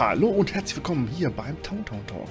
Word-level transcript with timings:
Hallo 0.00 0.28
und 0.28 0.54
herzlich 0.54 0.76
willkommen 0.76 1.06
hier 1.08 1.28
beim 1.28 1.60
Town 1.62 1.84
Town 1.84 2.00
Talk. 2.06 2.26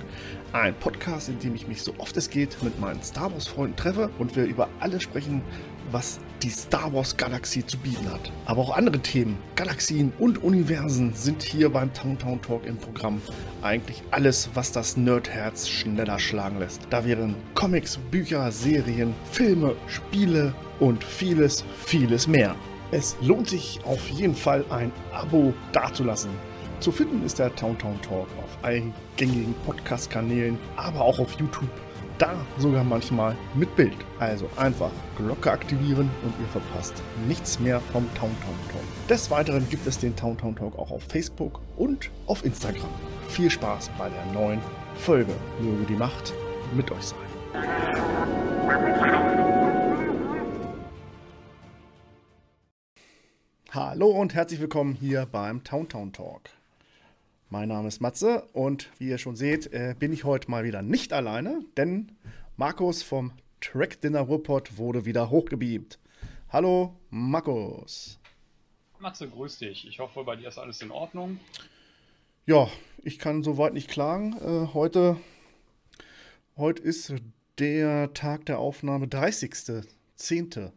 Ein 0.53 0.73
Podcast, 0.73 1.29
in 1.29 1.37
dem 1.37 1.53
ich 1.53 1.67
mich 1.67 1.83
so 1.83 1.93
oft 1.99 2.17
es 2.17 2.31
geht 2.31 2.63
mit 2.63 2.79
meinen 2.79 3.03
Star 3.03 3.31
Wars 3.31 3.45
Freunden 3.45 3.75
treffe 3.75 4.09
und 4.17 4.35
wir 4.35 4.45
über 4.45 4.69
alles 4.79 5.03
sprechen, 5.03 5.43
was 5.91 6.19
die 6.41 6.49
Star 6.49 6.91
Wars 6.91 7.15
Galaxie 7.15 7.63
zu 7.63 7.77
bieten 7.77 8.11
hat. 8.11 8.31
Aber 8.45 8.61
auch 8.61 8.75
andere 8.75 8.97
Themen, 8.97 9.37
Galaxien 9.55 10.11
und 10.17 10.41
Universen 10.41 11.13
sind 11.13 11.43
hier 11.43 11.69
beim 11.69 11.93
Town 11.93 12.17
Town 12.17 12.41
Talk 12.41 12.65
im 12.65 12.77
Programm. 12.77 13.21
Eigentlich 13.61 14.01
alles, 14.09 14.49
was 14.55 14.71
das 14.71 14.97
Nerdherz 14.97 15.69
schneller 15.69 16.17
schlagen 16.17 16.57
lässt. 16.57 16.81
Da 16.89 17.05
wären 17.05 17.35
Comics, 17.53 17.99
Bücher, 18.09 18.51
Serien, 18.51 19.13
Filme, 19.31 19.75
Spiele 19.85 20.55
und 20.79 21.03
vieles, 21.03 21.63
vieles 21.85 22.27
mehr. 22.27 22.55
Es 22.89 23.15
lohnt 23.21 23.47
sich 23.47 23.79
auf 23.85 24.09
jeden 24.09 24.33
Fall 24.33 24.65
ein 24.71 24.91
Abo 25.13 25.53
dazulassen. 25.71 26.31
Zu 26.79 26.93
finden 26.93 27.25
ist 27.25 27.39
der 27.39 27.53
Town 27.57 27.77
Town 27.77 28.01
Talk 28.01 28.27
auf 28.41 28.57
allen 28.63 28.93
gängigen 29.17 29.53
Podcast-Kanälen, 29.65 30.57
aber 30.77 31.01
auch 31.01 31.19
auf 31.19 31.33
YouTube. 31.33 31.69
Da 32.17 32.33
sogar 32.57 32.85
manchmal 32.85 33.35
mit 33.53 33.75
Bild. 33.75 33.97
Also 34.17 34.49
einfach 34.55 34.91
Glocke 35.17 35.51
aktivieren 35.51 36.09
und 36.23 36.33
ihr 36.39 36.47
verpasst 36.47 36.93
nichts 37.27 37.59
mehr 37.59 37.81
vom 37.91 38.03
Town 38.15 38.31
Town 38.41 38.55
Talk. 38.71 39.07
Des 39.09 39.29
Weiteren 39.29 39.67
gibt 39.69 39.87
es 39.87 39.99
den 39.99 40.15
Town 40.15 40.37
Town 40.37 40.55
Talk 40.55 40.79
auch 40.79 40.91
auf 40.91 41.03
Facebook 41.03 41.59
und 41.75 42.09
auf 42.27 42.45
Instagram. 42.45 42.89
Viel 43.27 43.49
Spaß 43.49 43.91
bei 43.97 44.09
der 44.09 44.25
neuen 44.33 44.61
Folge. 44.95 45.33
Möge 45.61 45.85
die 45.85 45.95
Macht 45.95 46.33
mit 46.73 46.89
euch 46.91 47.03
sein. 47.03 47.19
Hallo 53.71 54.07
und 54.07 54.33
herzlich 54.33 54.61
willkommen 54.61 54.93
hier 54.93 55.25
beim 55.25 55.63
Town 55.65 55.89
Town 55.89 56.13
Talk. 56.13 56.49
Mein 57.51 57.69
Name 57.69 57.87
ist 57.87 57.99
Matze 57.99 58.43
und 58.53 58.91
wie 58.99 59.09
ihr 59.09 59.17
schon 59.17 59.35
seht, 59.35 59.73
äh, 59.73 59.95
bin 59.97 60.13
ich 60.13 60.23
heute 60.23 60.51
mal 60.51 60.63
wieder 60.65 60.83
nicht 60.83 61.13
alleine, 61.13 61.65
denn 61.77 62.11
Markus 62.57 63.01
vom 63.01 63.31
Track 63.59 63.99
Dinner 64.01 64.29
Report 64.29 64.77
wurde 64.77 65.05
wieder 65.05 65.31
hochgebeamt. 65.31 65.97
Hallo, 66.49 66.95
Markus. 67.09 68.19
Matze, 68.99 69.27
grüß 69.27 69.57
dich. 69.57 69.87
Ich 69.87 69.97
hoffe, 69.97 70.23
bei 70.25 70.35
dir 70.35 70.47
ist 70.47 70.59
alles 70.59 70.83
in 70.83 70.91
Ordnung. 70.91 71.39
Ja, 72.45 72.69
ich 73.01 73.17
kann 73.17 73.41
soweit 73.41 73.73
nicht 73.73 73.89
klagen. 73.89 74.33
Äh, 74.33 74.67
heute, 74.75 75.17
heute 76.55 76.83
ist 76.83 77.15
der 77.57 78.13
Tag 78.13 78.45
der 78.45 78.59
Aufnahme 78.59 79.07
30.10. 79.07 80.71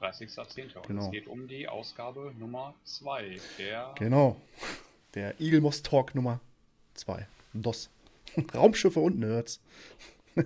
30.10. 0.00 0.76
Und 0.76 0.86
Genau. 0.86 1.04
es 1.04 1.10
geht 1.10 1.26
um 1.26 1.48
die 1.48 1.68
Ausgabe 1.68 2.32
Nummer 2.38 2.74
2 2.84 3.38
der 3.58 3.94
Genau. 3.98 4.40
Der 5.14 5.40
Eagle 5.40 5.60
Moss 5.62 5.82
Talk 5.82 6.14
Nummer 6.14 6.40
2. 6.94 7.26
DOS. 7.54 7.88
Raumschiffe 8.54 9.00
und 9.00 9.18
Nerds. 9.18 9.60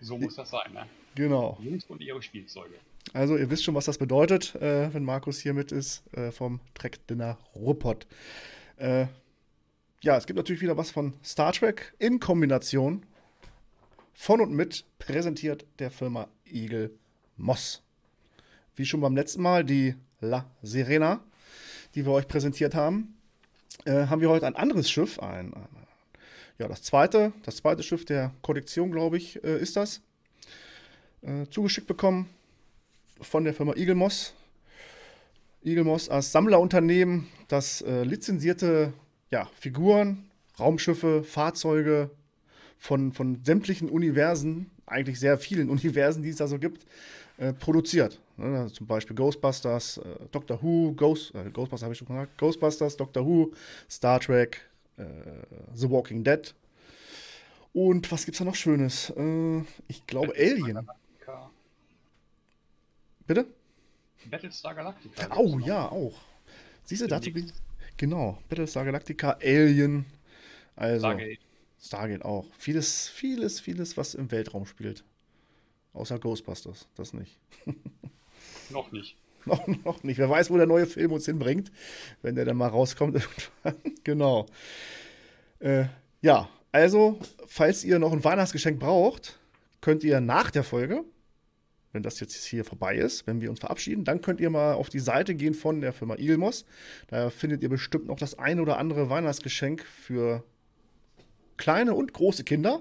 So 0.00 0.16
muss 0.16 0.36
das 0.36 0.50
sein, 0.50 0.72
ne? 0.72 0.86
Genau. 1.16 1.58
Jungs 1.60 1.84
und 1.86 2.00
ihre 2.00 2.22
Spielzeuge. 2.22 2.74
Also 3.12 3.36
ihr 3.36 3.50
wisst 3.50 3.64
schon, 3.64 3.74
was 3.74 3.86
das 3.86 3.98
bedeutet, 3.98 4.54
äh, 4.56 4.92
wenn 4.94 5.02
Markus 5.02 5.40
hier 5.40 5.54
mit 5.54 5.72
ist 5.72 6.02
äh, 6.14 6.30
vom 6.30 6.60
Trek 6.74 7.04
Dinner 7.08 7.36
Ruppert. 7.54 8.06
Äh, 8.76 9.06
ja, 10.00 10.16
es 10.16 10.26
gibt 10.26 10.36
natürlich 10.36 10.62
wieder 10.62 10.76
was 10.76 10.90
von 10.92 11.14
Star 11.24 11.52
Trek 11.52 11.94
in 11.98 12.20
Kombination 12.20 13.04
von 14.14 14.40
und 14.40 14.52
mit 14.52 14.84
präsentiert 14.98 15.66
der 15.80 15.90
Firma 15.90 16.28
Eagle 16.44 16.92
Moss. 17.36 17.82
Wie 18.78 18.86
schon 18.86 19.00
beim 19.00 19.16
letzten 19.16 19.42
Mal 19.42 19.64
die 19.64 19.96
La 20.20 20.48
Serena, 20.62 21.18
die 21.96 22.06
wir 22.06 22.12
euch 22.12 22.28
präsentiert 22.28 22.76
haben, 22.76 23.18
äh, 23.84 24.06
haben 24.06 24.20
wir 24.20 24.30
heute 24.30 24.46
ein 24.46 24.54
anderes 24.54 24.88
Schiff, 24.88 25.18
ein, 25.18 25.52
ein 25.52 25.66
ja, 26.58 26.68
das 26.68 26.84
zweite, 26.84 27.32
das 27.42 27.56
zweite 27.56 27.82
Schiff 27.82 28.04
der 28.04 28.32
Kollektion, 28.40 28.92
glaube 28.92 29.16
ich, 29.16 29.42
äh, 29.42 29.58
ist 29.58 29.76
das, 29.76 30.00
äh, 31.22 31.46
zugeschickt 31.50 31.88
bekommen 31.88 32.28
von 33.20 33.42
der 33.42 33.52
Firma 33.52 33.72
Eagle 33.74 33.96
Moss. 33.96 34.32
Eagle 35.64 35.82
Moss 35.82 36.08
als 36.08 36.30
Sammlerunternehmen, 36.30 37.26
das 37.48 37.82
äh, 37.82 38.04
lizenzierte 38.04 38.92
ja, 39.32 39.50
Figuren, 39.58 40.30
Raumschiffe, 40.60 41.24
Fahrzeuge 41.24 42.12
von, 42.76 43.12
von 43.12 43.44
sämtlichen 43.44 43.90
Universen, 43.90 44.70
eigentlich 44.90 45.18
sehr 45.20 45.38
vielen 45.38 45.70
Universen, 45.76 46.22
die 46.22 46.30
es 46.30 46.36
da 46.36 46.46
so 46.46 46.58
gibt, 46.58 46.86
äh, 47.38 47.52
produziert. 47.52 48.20
Ne, 48.36 48.68
zum 48.72 48.86
Beispiel 48.86 49.16
Ghostbusters, 49.16 49.98
äh, 49.98 50.02
Doctor 50.30 50.62
Who, 50.62 50.92
Ghost, 50.94 51.34
äh, 51.34 51.50
Ghostbusters 51.50 51.82
habe 51.82 51.92
ich 51.92 51.98
schon 51.98 52.06
gesagt, 52.08 52.38
Ghostbusters, 52.38 52.96
Doctor 52.96 53.26
Who, 53.26 53.52
Star 53.90 54.20
Trek, 54.20 54.60
äh, 54.96 55.04
The 55.74 55.90
Walking 55.90 56.22
Dead. 56.22 56.54
Und 57.72 58.10
was 58.10 58.24
gibt's 58.24 58.38
da 58.38 58.44
noch 58.44 58.54
Schönes? 58.54 59.10
Äh, 59.10 59.62
ich 59.88 60.06
glaube 60.06 60.32
Alien. 60.36 60.74
Galactica. 60.74 61.50
Bitte? 63.26 63.46
Battlestar 64.30 64.74
Galactica. 64.74 65.36
Oh 65.36 65.58
ja, 65.58 65.88
auch. 65.90 66.14
Siehst 66.84 67.02
du, 67.02 67.06
dazu 67.06 67.32
bin 67.32 67.52
Genau. 67.96 68.38
Battlestar 68.48 68.84
Galactica, 68.84 69.36
Alien. 69.42 70.06
Also, 70.76 71.06
Stargate. 71.06 71.47
Stargate 71.80 72.24
auch. 72.24 72.46
Vieles, 72.58 73.08
vieles, 73.08 73.60
vieles, 73.60 73.96
was 73.96 74.14
im 74.14 74.30
Weltraum 74.30 74.66
spielt. 74.66 75.04
Außer 75.92 76.18
Ghostbusters. 76.18 76.88
Das 76.94 77.12
nicht. 77.12 77.38
Noch 78.70 78.92
nicht. 78.92 79.16
noch, 79.46 79.66
noch 79.66 80.02
nicht. 80.02 80.18
Wer 80.18 80.28
weiß, 80.28 80.50
wo 80.50 80.56
der 80.56 80.66
neue 80.66 80.86
Film 80.86 81.12
uns 81.12 81.24
hinbringt, 81.24 81.72
wenn 82.20 82.34
der 82.34 82.44
dann 82.44 82.56
mal 82.56 82.68
rauskommt. 82.68 83.14
irgendwann. 83.64 83.94
genau. 84.04 84.46
Äh, 85.58 85.86
ja, 86.20 86.48
also, 86.70 87.18
falls 87.46 87.82
ihr 87.82 87.98
noch 87.98 88.12
ein 88.12 88.24
Weihnachtsgeschenk 88.24 88.78
braucht, 88.78 89.38
könnt 89.80 90.04
ihr 90.04 90.20
nach 90.20 90.50
der 90.50 90.64
Folge, 90.64 91.02
wenn 91.92 92.02
das 92.02 92.20
jetzt 92.20 92.44
hier 92.44 92.64
vorbei 92.64 92.96
ist, 92.96 93.26
wenn 93.26 93.40
wir 93.40 93.48
uns 93.48 93.60
verabschieden, 93.60 94.04
dann 94.04 94.20
könnt 94.20 94.40
ihr 94.40 94.50
mal 94.50 94.74
auf 94.74 94.90
die 94.90 94.98
Seite 94.98 95.34
gehen 95.34 95.54
von 95.54 95.80
der 95.80 95.92
Firma 95.92 96.16
Ilmos. 96.16 96.66
Da 97.06 97.30
findet 97.30 97.62
ihr 97.62 97.70
bestimmt 97.70 98.06
noch 98.06 98.18
das 98.18 98.38
ein 98.38 98.60
oder 98.60 98.78
andere 98.78 99.08
Weihnachtsgeschenk 99.08 99.82
für 99.84 100.44
kleine 101.58 101.94
und 101.94 102.14
große 102.14 102.44
Kinder. 102.44 102.80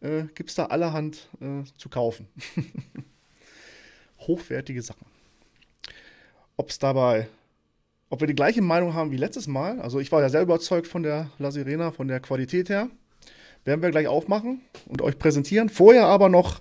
Äh, 0.00 0.24
Gibt 0.34 0.50
es 0.50 0.56
da 0.56 0.66
allerhand 0.66 1.28
äh, 1.40 1.64
zu 1.78 1.88
kaufen. 1.88 2.28
Hochwertige 4.20 4.82
Sachen. 4.82 5.06
Ob 6.56 6.70
es 6.70 6.78
dabei, 6.78 7.28
ob 8.10 8.20
wir 8.20 8.26
die 8.26 8.34
gleiche 8.34 8.62
Meinung 8.62 8.94
haben 8.94 9.10
wie 9.10 9.16
letztes 9.16 9.46
Mal, 9.46 9.80
also 9.80 10.00
ich 10.00 10.12
war 10.12 10.20
ja 10.20 10.28
sehr 10.28 10.42
überzeugt 10.42 10.86
von 10.86 11.02
der 11.02 11.30
La 11.38 11.50
Sirena, 11.50 11.90
von 11.92 12.08
der 12.08 12.20
Qualität 12.20 12.68
her, 12.68 12.88
werden 13.64 13.82
wir 13.82 13.90
gleich 13.90 14.06
aufmachen 14.06 14.60
und 14.86 15.02
euch 15.02 15.18
präsentieren. 15.18 15.68
Vorher 15.68 16.06
aber 16.06 16.28
noch 16.28 16.60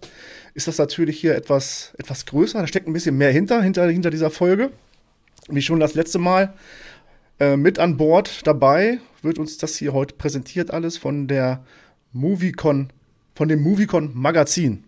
ist 0.54 0.68
das 0.68 0.78
natürlich 0.78 1.20
hier 1.20 1.36
etwas, 1.36 1.94
etwas 1.98 2.26
größer, 2.26 2.62
da 2.62 2.68
steckt 2.68 2.88
ein 2.88 2.94
bisschen 2.94 3.18
mehr 3.18 3.32
hinter, 3.32 3.62
hinter, 3.62 3.88
hinter 3.88 4.10
dieser 4.10 4.32
Folge. 4.32 4.72
Wie 5.48 5.62
schon 5.62 5.80
das 5.80 5.94
letzte 5.94 6.18
Mal 6.18 6.54
äh, 7.40 7.58
mit 7.58 7.78
an 7.78 7.98
Bord 7.98 8.48
dabei 8.48 9.00
wird 9.26 9.40
uns 9.40 9.58
das 9.58 9.76
hier 9.76 9.94
heute 9.94 10.16
präsentiert, 10.16 10.72
alles 10.72 10.98
von 10.98 11.28
der 11.28 11.66
Moviecon, 12.14 12.90
von 13.34 13.48
dem 13.50 13.62
Moviecon 13.62 14.12
Magazin. 14.14 14.86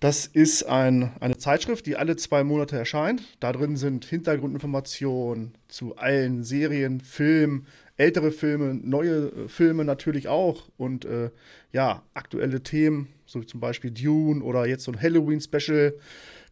Das 0.00 0.26
ist 0.26 0.64
ein, 0.64 1.12
eine 1.20 1.38
Zeitschrift, 1.38 1.86
die 1.86 1.96
alle 1.96 2.16
zwei 2.16 2.44
Monate 2.44 2.76
erscheint. 2.76 3.22
Da 3.40 3.52
drin 3.52 3.76
sind 3.76 4.04
Hintergrundinformationen 4.04 5.54
zu 5.68 5.96
allen 5.96 6.44
Serien, 6.44 7.00
Filmen, 7.00 7.66
ältere 7.96 8.32
Filme, 8.32 8.74
neue 8.74 9.28
äh, 9.28 9.48
Filme 9.48 9.84
natürlich 9.84 10.28
auch 10.28 10.68
und 10.76 11.04
äh, 11.04 11.30
ja, 11.72 12.02
aktuelle 12.12 12.62
Themen, 12.62 13.08
so 13.24 13.40
wie 13.40 13.46
zum 13.46 13.60
Beispiel 13.60 13.92
Dune 13.92 14.42
oder 14.42 14.66
jetzt 14.66 14.84
so 14.84 14.92
ein 14.92 15.00
Halloween-Special 15.00 15.94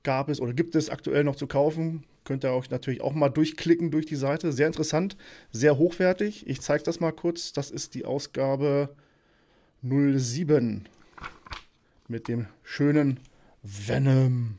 gab 0.03 0.29
es 0.29 0.41
oder 0.41 0.53
gibt 0.53 0.75
es 0.75 0.91
aktuell 0.91 1.25
noch 1.25 1.37
zu 1.37 1.47
kaufen. 1.47 2.05
Könnt 2.25 2.45
ihr 2.45 2.53
euch 2.53 2.71
natürlich 2.71 3.01
auch 3.01 3.13
mal 3.13 3.29
durchklicken 3.29 3.91
durch 3.91 4.07
die 4.07 4.17
Seite. 4.17 4.53
Sehr 4.53 4.69
interessant, 4.69 5.17
sehr 5.51 5.77
hochwertig. 5.79 6.47
Ich 6.47 6.61
zeige 6.61 6.85
das 6.85 7.01
mal 7.01 7.13
kurz. 7.13 7.53
Das 7.53 7.71
ist 7.71 7.95
die 7.95 8.05
Ausgabe 8.05 8.95
07 9.83 10.87
mit 12.09 12.29
dem 12.29 12.47
schönen 12.63 13.19
Venom. 13.63 14.59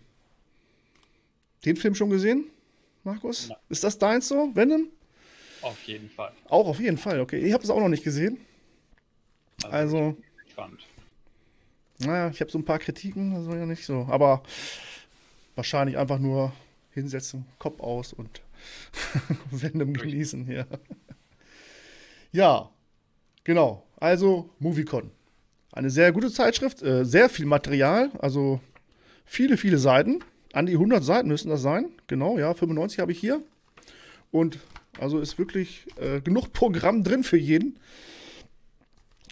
Den 1.66 1.78
Film 1.78 1.96
schon 1.96 2.10
gesehen, 2.10 2.46
Markus? 3.04 3.48
Nein. 3.50 3.58
Ist 3.70 3.84
das 3.84 3.98
deins 3.98 4.28
so, 4.28 4.52
Venom? 4.54 4.88
Auf 5.62 5.82
jeden 5.84 6.10
Fall. 6.10 6.34
Auch 6.50 6.68
auf 6.68 6.80
jeden 6.82 6.98
Fall, 6.98 7.22
okay. 7.22 7.38
Ich 7.38 7.54
habe 7.54 7.64
es 7.64 7.70
auch 7.70 7.80
noch 7.80 7.88
nicht 7.88 8.04
gesehen. 8.04 8.38
Also- 9.70 10.18
ich 10.20 10.26
bin 10.36 10.46
gespannt. 10.46 10.88
Naja, 12.00 12.30
ich 12.30 12.42
habe 12.42 12.52
so 12.52 12.58
ein 12.58 12.66
paar 12.66 12.80
Kritiken, 12.80 13.34
das 13.34 13.48
war 13.48 13.56
ja 13.56 13.66
nicht 13.66 13.86
so. 13.86 14.08
Aber 14.10 14.44
wahrscheinlich 15.56 15.98
einfach 15.98 16.20
nur 16.20 16.54
hinsetzen, 16.92 17.46
Kopf 17.60 17.80
aus 17.80 18.14
und 18.14 18.42
Venom 19.52 19.94
genießen 19.94 20.46
hier. 20.46 20.68
Ja, 22.32 22.70
genau. 23.44 23.86
Also 23.98 24.50
Moviecon. 24.60 25.12
Eine 25.72 25.90
sehr 25.90 26.12
gute 26.12 26.32
Zeitschrift, 26.32 26.84
äh, 26.84 27.04
sehr 27.04 27.30
viel 27.30 27.46
Material, 27.46 28.12
also 28.20 28.60
viele, 29.26 29.58
viele 29.58 29.78
Seiten. 29.78 30.20
An 30.54 30.68
die 30.68 30.74
100 30.74 31.04
Seiten 31.04 31.28
müssen 31.30 31.50
das 31.50 31.62
sein. 31.62 31.90
Genau, 32.08 32.38
ja, 32.38 32.54
95 32.54 33.00
habe 33.00 33.12
ich 33.12 33.20
hier. 33.20 33.42
Und 34.32 34.60
Also 35.00 35.20
ist 35.20 35.40
wirklich 35.40 35.88
äh, 36.00 36.22
genug 36.22 36.54
Programm 36.54 37.04
drin 37.04 37.24
für 37.24 37.38
jeden. 37.38 37.80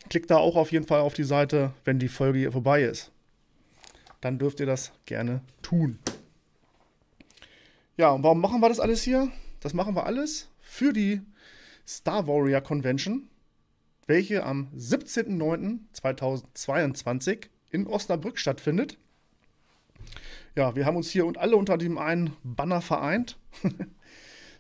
Klickt 0.09 0.31
da 0.31 0.38
auch 0.38 0.56
auf 0.56 0.71
jeden 0.71 0.88
Fall 0.88 1.01
auf 1.01 1.13
die 1.13 1.23
Seite, 1.23 1.73
wenn 1.85 2.00
die 2.00 2.07
Folge 2.07 2.39
hier 2.39 2.51
vorbei 2.51 2.83
ist. 2.83 3.12
Dann 4.21 4.39
dürft 4.39 4.59
ihr 4.59 4.65
das 4.65 4.91
gerne 5.06 5.41
tun. 5.62 6.00
Ja, 8.01 8.09
und 8.09 8.24
warum 8.24 8.42
machen 8.42 8.59
wir 8.62 8.69
das 8.69 8.80
alles 8.80 9.03
hier? 9.03 9.31
Das 9.59 9.75
machen 9.75 9.95
wir 9.95 10.07
alles 10.07 10.50
für 10.59 10.92
die 10.92 11.21
Star 11.88 12.25
Warrior 12.25 12.62
Convention, 12.62 13.30
welche 14.07 14.44
am 14.44 14.69
17.09.2022 14.75 17.50
in 17.69 17.86
Osnabrück 17.86 18.39
stattfindet. 18.39 18.98
Ja, 20.56 20.75
wir 20.75 20.88
haben 20.88 20.98
uns 20.98 21.12
hier 21.12 21.27
und 21.27 21.38
alle 21.38 21.56
unter 21.56 21.77
dem 21.77 22.00
einen 22.00 22.36
Banner 22.44 22.81
vereint. 22.81 23.38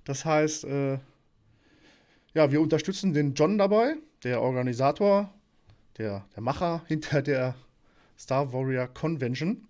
das 0.03 0.23
heißt, 0.23 0.65
äh, 0.65 0.99
ja, 2.35 2.51
wir 2.51 2.61
unterstützen 2.61 3.13
den 3.13 3.33
John 3.33 3.57
dabei, 3.57 3.95
der 4.23 4.43
Organisator, 4.43 5.33
der, 5.97 6.27
der 6.35 6.43
Macher 6.43 6.83
hinter 6.87 7.23
der 7.23 7.55
Star 8.19 8.53
Warrior 8.53 8.85
Convention. 8.85 9.67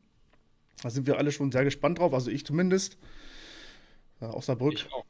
Da 0.83 0.89
sind 0.89 1.07
wir 1.07 1.17
alle 1.17 1.31
schon 1.31 1.53
sehr 1.53 1.63
gespannt 1.63 2.00
drauf, 2.00 2.13
also 2.13 2.29
ich 2.29 2.45
zumindest. 2.45 2.97
Äh, 4.21 4.25
Osnabrück. 4.25 4.73
Ich 4.73 4.91
auch. 4.94 5.06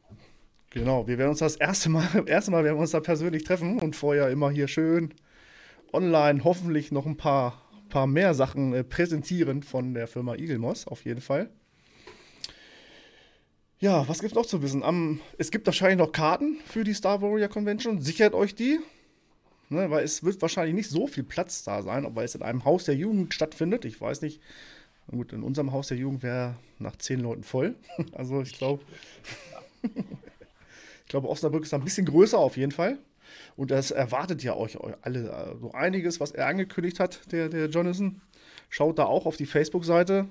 Genau, 0.71 1.05
wir 1.05 1.17
werden 1.17 1.31
uns 1.31 1.39
das 1.39 1.57
erste 1.57 1.89
Mal, 1.89 2.07
erste 2.25 2.51
Mal 2.51 2.63
werden 2.63 2.77
wir 2.77 2.81
uns 2.81 2.91
da 2.91 3.01
persönlich 3.01 3.43
treffen 3.43 3.79
und 3.79 3.95
vorher 3.95 4.29
immer 4.29 4.49
hier 4.49 4.67
schön 4.67 5.13
online 5.91 6.43
hoffentlich 6.45 6.91
noch 6.93 7.05
ein 7.05 7.17
paar, 7.17 7.61
paar 7.89 8.07
mehr 8.07 8.33
Sachen 8.33 8.73
äh, 8.73 8.83
präsentieren 8.83 9.63
von 9.63 9.93
der 9.93 10.07
Firma 10.07 10.35
Eaglemoss, 10.35 10.87
auf 10.87 11.03
jeden 11.03 11.19
Fall. 11.19 11.49
Ja, 13.79 14.07
was 14.07 14.19
gibt 14.19 14.31
es 14.31 14.35
noch 14.35 14.45
zu 14.45 14.61
wissen? 14.61 14.83
Am, 14.83 15.19
es 15.37 15.51
gibt 15.51 15.65
wahrscheinlich 15.65 15.97
noch 15.97 16.13
Karten 16.13 16.59
für 16.65 16.83
die 16.83 16.93
Star 16.93 17.21
Warrior 17.21 17.49
Convention. 17.49 17.99
Sichert 17.99 18.33
euch 18.33 18.55
die, 18.55 18.79
ne, 19.69 19.89
weil 19.89 20.05
es 20.05 20.23
wird 20.23 20.41
wahrscheinlich 20.41 20.75
nicht 20.75 20.89
so 20.89 21.07
viel 21.07 21.23
Platz 21.23 21.63
da 21.63 21.81
sein, 21.81 22.07
weil 22.15 22.25
es 22.25 22.35
in 22.35 22.43
einem 22.43 22.63
Haus 22.63 22.85
der 22.85 22.95
Jugend 22.95 23.33
stattfindet. 23.33 23.83
Ich 23.83 23.99
weiß 23.99 24.21
nicht. 24.21 24.39
Gut, 25.11 25.33
in 25.33 25.43
unserem 25.43 25.73
Haus 25.73 25.89
der 25.89 25.97
Jugend 25.97 26.23
wäre 26.23 26.55
nach 26.79 26.95
zehn 26.95 27.19
Leuten 27.19 27.43
voll. 27.43 27.75
Also 28.13 28.41
ich 28.41 28.53
glaube. 28.53 28.83
Ich 29.83 31.07
glaube, 31.07 31.27
Osnabrück 31.27 31.63
ist 31.63 31.73
ein 31.73 31.83
bisschen 31.83 32.05
größer 32.05 32.37
auf 32.37 32.55
jeden 32.55 32.71
Fall. 32.71 32.97
Und 33.57 33.71
das 33.71 33.91
erwartet 33.91 34.43
ja 34.43 34.55
euch 34.55 34.77
alle 35.01 35.25
so 35.25 35.31
also 35.31 35.71
einiges, 35.73 36.19
was 36.19 36.31
er 36.31 36.47
angekündigt 36.47 36.99
hat, 36.99 37.31
der, 37.31 37.49
der 37.49 37.67
Jonathan. 37.67 38.21
Schaut 38.69 38.97
da 38.97 39.05
auch 39.05 39.25
auf 39.25 39.35
die 39.35 39.45
Facebook-Seite, 39.45 40.29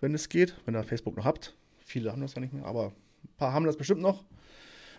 wenn 0.00 0.14
es 0.14 0.28
geht, 0.28 0.54
wenn 0.66 0.76
ihr 0.76 0.84
Facebook 0.84 1.16
noch 1.16 1.24
habt. 1.24 1.56
Viele 1.78 2.12
haben 2.12 2.20
das 2.20 2.34
ja 2.34 2.40
nicht 2.40 2.52
mehr, 2.52 2.66
aber 2.66 2.88
ein 3.24 3.36
paar 3.38 3.54
haben 3.54 3.64
das 3.64 3.78
bestimmt 3.78 4.02
noch. 4.02 4.24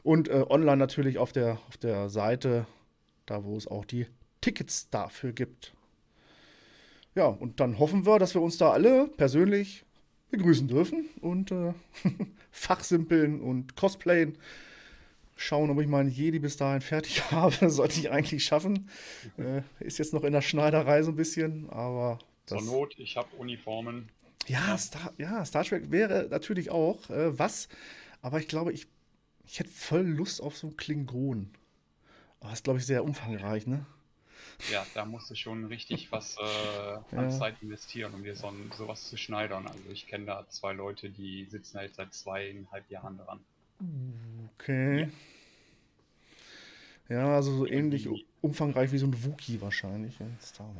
Und 0.01 0.29
äh, 0.29 0.45
online 0.49 0.77
natürlich 0.77 1.19
auf 1.19 1.31
der, 1.31 1.59
auf 1.67 1.77
der 1.77 2.09
Seite, 2.09 2.65
da 3.27 3.43
wo 3.43 3.55
es 3.55 3.67
auch 3.67 3.85
die 3.85 4.07
Tickets 4.41 4.89
dafür 4.89 5.33
gibt. 5.33 5.73
Ja, 7.17 7.25
und 7.25 7.59
dann 7.59 7.79
hoffen 7.79 8.05
wir, 8.05 8.19
dass 8.19 8.35
wir 8.35 8.43
uns 8.43 8.59
da 8.59 8.69
alle 8.71 9.07
persönlich 9.07 9.85
begrüßen 10.29 10.67
dürfen 10.67 11.09
und 11.19 11.49
äh, 11.49 11.73
fachsimpeln 12.51 13.41
und 13.41 13.75
cosplayen 13.75 14.37
schauen, 15.35 15.71
ob 15.71 15.81
ich 15.81 15.87
meinen 15.87 16.11
Jedi 16.11 16.37
bis 16.37 16.57
dahin 16.57 16.81
fertig 16.81 17.23
habe. 17.31 17.71
Sollte 17.71 17.99
ich 17.99 18.11
eigentlich 18.11 18.43
schaffen. 18.43 18.87
Äh, 19.39 19.63
ist 19.79 19.97
jetzt 19.97 20.13
noch 20.13 20.23
in 20.23 20.31
der 20.31 20.43
Schneiderei 20.43 21.01
so 21.01 21.09
ein 21.09 21.15
bisschen, 21.15 21.67
aber. 21.71 22.19
Zur 22.45 22.61
Not, 22.61 22.93
ich 22.99 23.17
habe 23.17 23.35
Uniformen. 23.35 24.09
Ja, 24.45 24.77
Star, 24.77 25.11
ja, 25.17 25.43
Star 25.43 25.63
Trek 25.63 25.89
wäre 25.89 26.27
natürlich 26.29 26.69
auch 26.69 27.09
äh, 27.09 27.37
was, 27.37 27.67
aber 28.21 28.39
ich 28.39 28.47
glaube, 28.47 28.73
ich, 28.73 28.85
ich 29.43 29.59
hätte 29.59 29.71
voll 29.71 30.05
Lust 30.05 30.39
auf 30.39 30.55
so 30.55 30.67
einen 30.67 30.77
Klingon. 30.77 31.49
Aber 32.41 32.51
das 32.51 32.59
ist, 32.59 32.63
glaube 32.63 32.77
ich, 32.77 32.85
sehr 32.85 33.03
umfangreich, 33.03 33.65
ne? 33.65 33.87
Ja, 34.71 34.85
da 34.93 35.05
musst 35.05 35.29
du 35.29 35.35
schon 35.35 35.65
richtig 35.65 36.11
was 36.11 36.37
äh, 36.37 37.15
an 37.15 37.29
ja. 37.29 37.29
Zeit 37.29 37.55
investieren, 37.61 38.13
um 38.13 38.23
dir 38.23 38.35
so, 38.35 38.51
sowas 38.77 39.09
zu 39.09 39.17
schneidern. 39.17 39.67
Also 39.67 39.89
ich 39.91 40.07
kenne 40.07 40.25
da 40.25 40.45
zwei 40.49 40.73
Leute, 40.73 41.09
die 41.09 41.45
sitzen 41.45 41.77
halt 41.77 41.95
seit 41.95 42.13
zweieinhalb 42.13 42.89
Jahren 42.89 43.17
dran. 43.17 43.39
Okay. 44.55 45.09
Ja, 47.09 47.35
also 47.35 47.55
so 47.55 47.65
ähnlich 47.65 48.09
umfangreich 48.41 48.91
wie 48.91 48.97
so 48.97 49.07
ein 49.07 49.23
Wookie 49.23 49.61
wahrscheinlich. 49.61 50.15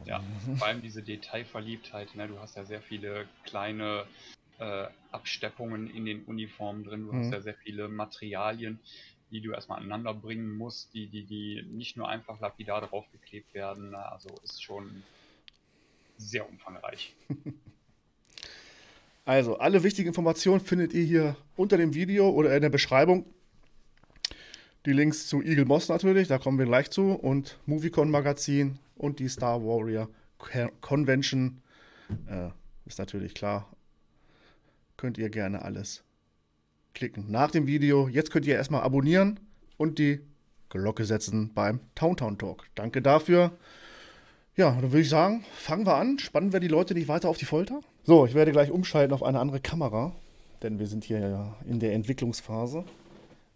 Ja, 0.05 0.21
vor 0.57 0.67
allem 0.67 0.81
diese 0.81 1.01
Detailverliebtheit. 1.01 2.15
Ne? 2.15 2.27
Du 2.27 2.39
hast 2.39 2.57
ja 2.57 2.65
sehr 2.65 2.81
viele 2.81 3.27
kleine 3.45 4.05
äh, 4.59 4.87
Absteppungen 5.11 5.89
in 5.89 6.05
den 6.05 6.23
Uniformen 6.25 6.83
drin. 6.83 7.05
Du 7.05 7.13
mhm. 7.13 7.19
hast 7.19 7.31
ja 7.31 7.41
sehr 7.41 7.55
viele 7.55 7.87
Materialien, 7.87 8.79
die 9.31 9.41
du 9.41 9.51
erstmal 9.51 9.79
aneinander 9.79 10.13
bringen 10.13 10.57
musst, 10.57 10.93
die, 10.93 11.07
die, 11.07 11.23
die 11.25 11.63
nicht 11.71 11.97
nur 11.97 12.07
einfach 12.07 12.39
lapidar 12.39 12.81
draufgeklebt 12.81 13.53
werden. 13.53 13.93
Also 13.95 14.29
ist 14.43 14.63
schon 14.63 15.03
sehr 16.17 16.49
umfangreich. 16.49 17.15
Also, 19.27 19.57
alle 19.57 19.83
wichtigen 19.83 20.07
Informationen 20.07 20.61
findet 20.61 20.93
ihr 20.93 21.03
hier 21.03 21.35
unter 21.57 21.75
dem 21.75 21.93
Video 21.93 22.29
oder 22.29 22.55
in 22.55 22.61
der 22.61 22.69
Beschreibung. 22.69 23.25
Die 24.85 24.93
Links 24.93 25.27
zu 25.27 25.41
Eagle 25.41 25.65
Moss 25.65 25.89
natürlich, 25.89 26.29
da 26.29 26.37
kommen 26.37 26.57
wir 26.57 26.65
gleich 26.65 26.91
zu. 26.91 27.11
Und 27.11 27.59
Moviecon 27.65 28.09
Magazin 28.09 28.79
und 28.95 29.19
die 29.19 29.27
Star 29.27 29.61
Warrior 29.61 30.07
Convention. 30.79 31.61
Äh, 32.29 32.51
ist 32.85 32.99
natürlich 32.99 33.33
klar. 33.33 33.69
Könnt 34.95 35.17
ihr 35.17 35.29
gerne 35.29 35.61
alles 35.61 36.05
klicken. 36.97 37.29
Nach 37.29 37.51
dem 37.51 37.67
Video, 37.67 38.07
jetzt 38.07 38.31
könnt 38.31 38.47
ihr 38.47 38.55
erstmal 38.55 38.81
abonnieren 38.81 39.39
und 39.77 39.99
die 39.99 40.19
Glocke 40.69 41.05
setzen 41.05 41.53
beim 41.53 41.79
Towntown 41.95 42.37
Talk. 42.37 42.65
Danke 42.75 43.01
dafür. 43.01 43.51
Ja, 44.55 44.71
dann 44.71 44.91
würde 44.91 45.01
ich 45.01 45.09
sagen, 45.09 45.45
fangen 45.53 45.85
wir 45.85 45.95
an. 45.95 46.17
Spannen 46.17 46.51
wir 46.51 46.59
die 46.59 46.67
Leute 46.67 46.95
nicht 46.95 47.07
weiter 47.07 47.29
auf 47.29 47.37
die 47.37 47.45
Folter? 47.45 47.81
So, 48.03 48.25
ich 48.25 48.33
werde 48.33 48.51
gleich 48.51 48.71
umschalten 48.71 49.13
auf 49.13 49.21
eine 49.21 49.39
andere 49.39 49.59
Kamera, 49.59 50.15
denn 50.63 50.79
wir 50.79 50.87
sind 50.87 51.03
hier 51.03 51.19
ja 51.19 51.55
in 51.65 51.79
der 51.79 51.93
Entwicklungsphase. 51.93 52.83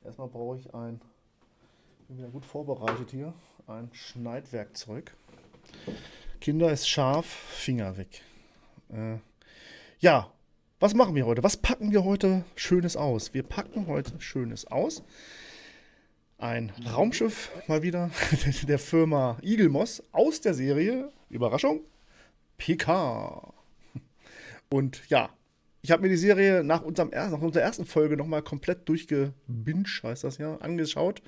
Erstmal 0.06 0.28
brauche 0.28 0.58
ich 0.58 0.74
ein, 0.76 1.02
bin 2.08 2.20
wieder 2.20 2.30
gut 2.30 2.46
vorbereitet 2.46 3.10
hier, 3.10 3.34
ein 3.66 3.90
Schneidwerkzeug. 3.92 5.16
Kinder 6.40 6.72
ist 6.72 6.88
scharf, 6.88 7.26
Finger 7.26 7.98
weg. 7.98 8.22
Äh, 8.90 9.18
ja, 10.00 10.32
was 10.82 10.94
machen 10.94 11.16
wir 11.16 11.26
heute? 11.26 11.44
Was 11.44 11.58
packen 11.58 11.92
wir 11.92 12.04
heute 12.04 12.44
Schönes 12.56 12.98
aus? 12.98 13.34
Wir 13.34 13.44
packen 13.44 13.88
heute 13.88 14.20
Schönes 14.20 14.68
aus 14.68 15.04
ein 16.42 16.72
Raumschiff 16.92 17.52
mal 17.68 17.84
wieder 17.84 18.10
der 18.68 18.80
Firma 18.80 19.38
Eagle 19.44 19.70
Moss 19.70 20.04
aus 20.12 20.42
der 20.42 20.54
Serie, 20.54 21.12
Überraschung, 21.30 21.82
PK. 22.58 23.54
Und 24.70 25.08
ja, 25.10 25.30
ich 25.84 25.92
habe 25.92 26.02
mir 26.02 26.10
die 26.10 26.18
Serie 26.18 26.64
nach, 26.64 26.82
unserem, 26.82 27.10
nach 27.10 27.42
unserer 27.42 27.64
ersten 27.64 27.86
Folge 27.86 28.18
nochmal 28.18 28.42
komplett 28.42 28.90
durchgebinged, 28.90 30.02
heißt 30.04 30.24
das 30.24 30.40
ja, 30.40 30.56
angeschaut. 30.58 31.22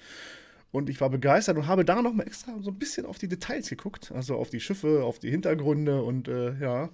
Und 0.71 0.89
ich 0.89 0.99
war 0.99 1.11
begeistert 1.11 1.57
und 1.57 1.67
habe 1.67 1.85
da 1.85 2.01
nochmal 2.01 2.25
extra 2.25 2.53
so 2.59 2.71
ein 2.71 2.79
bisschen 2.79 3.05
auf 3.05 3.19
die 3.19 3.27
Details 3.27 3.69
geguckt. 3.69 4.11
Also 4.15 4.35
auf 4.35 4.49
die 4.49 4.59
Schiffe, 4.59 5.03
auf 5.03 5.19
die 5.19 5.29
Hintergründe 5.29 6.01
und 6.01 6.27
äh, 6.27 6.57
ja, 6.59 6.89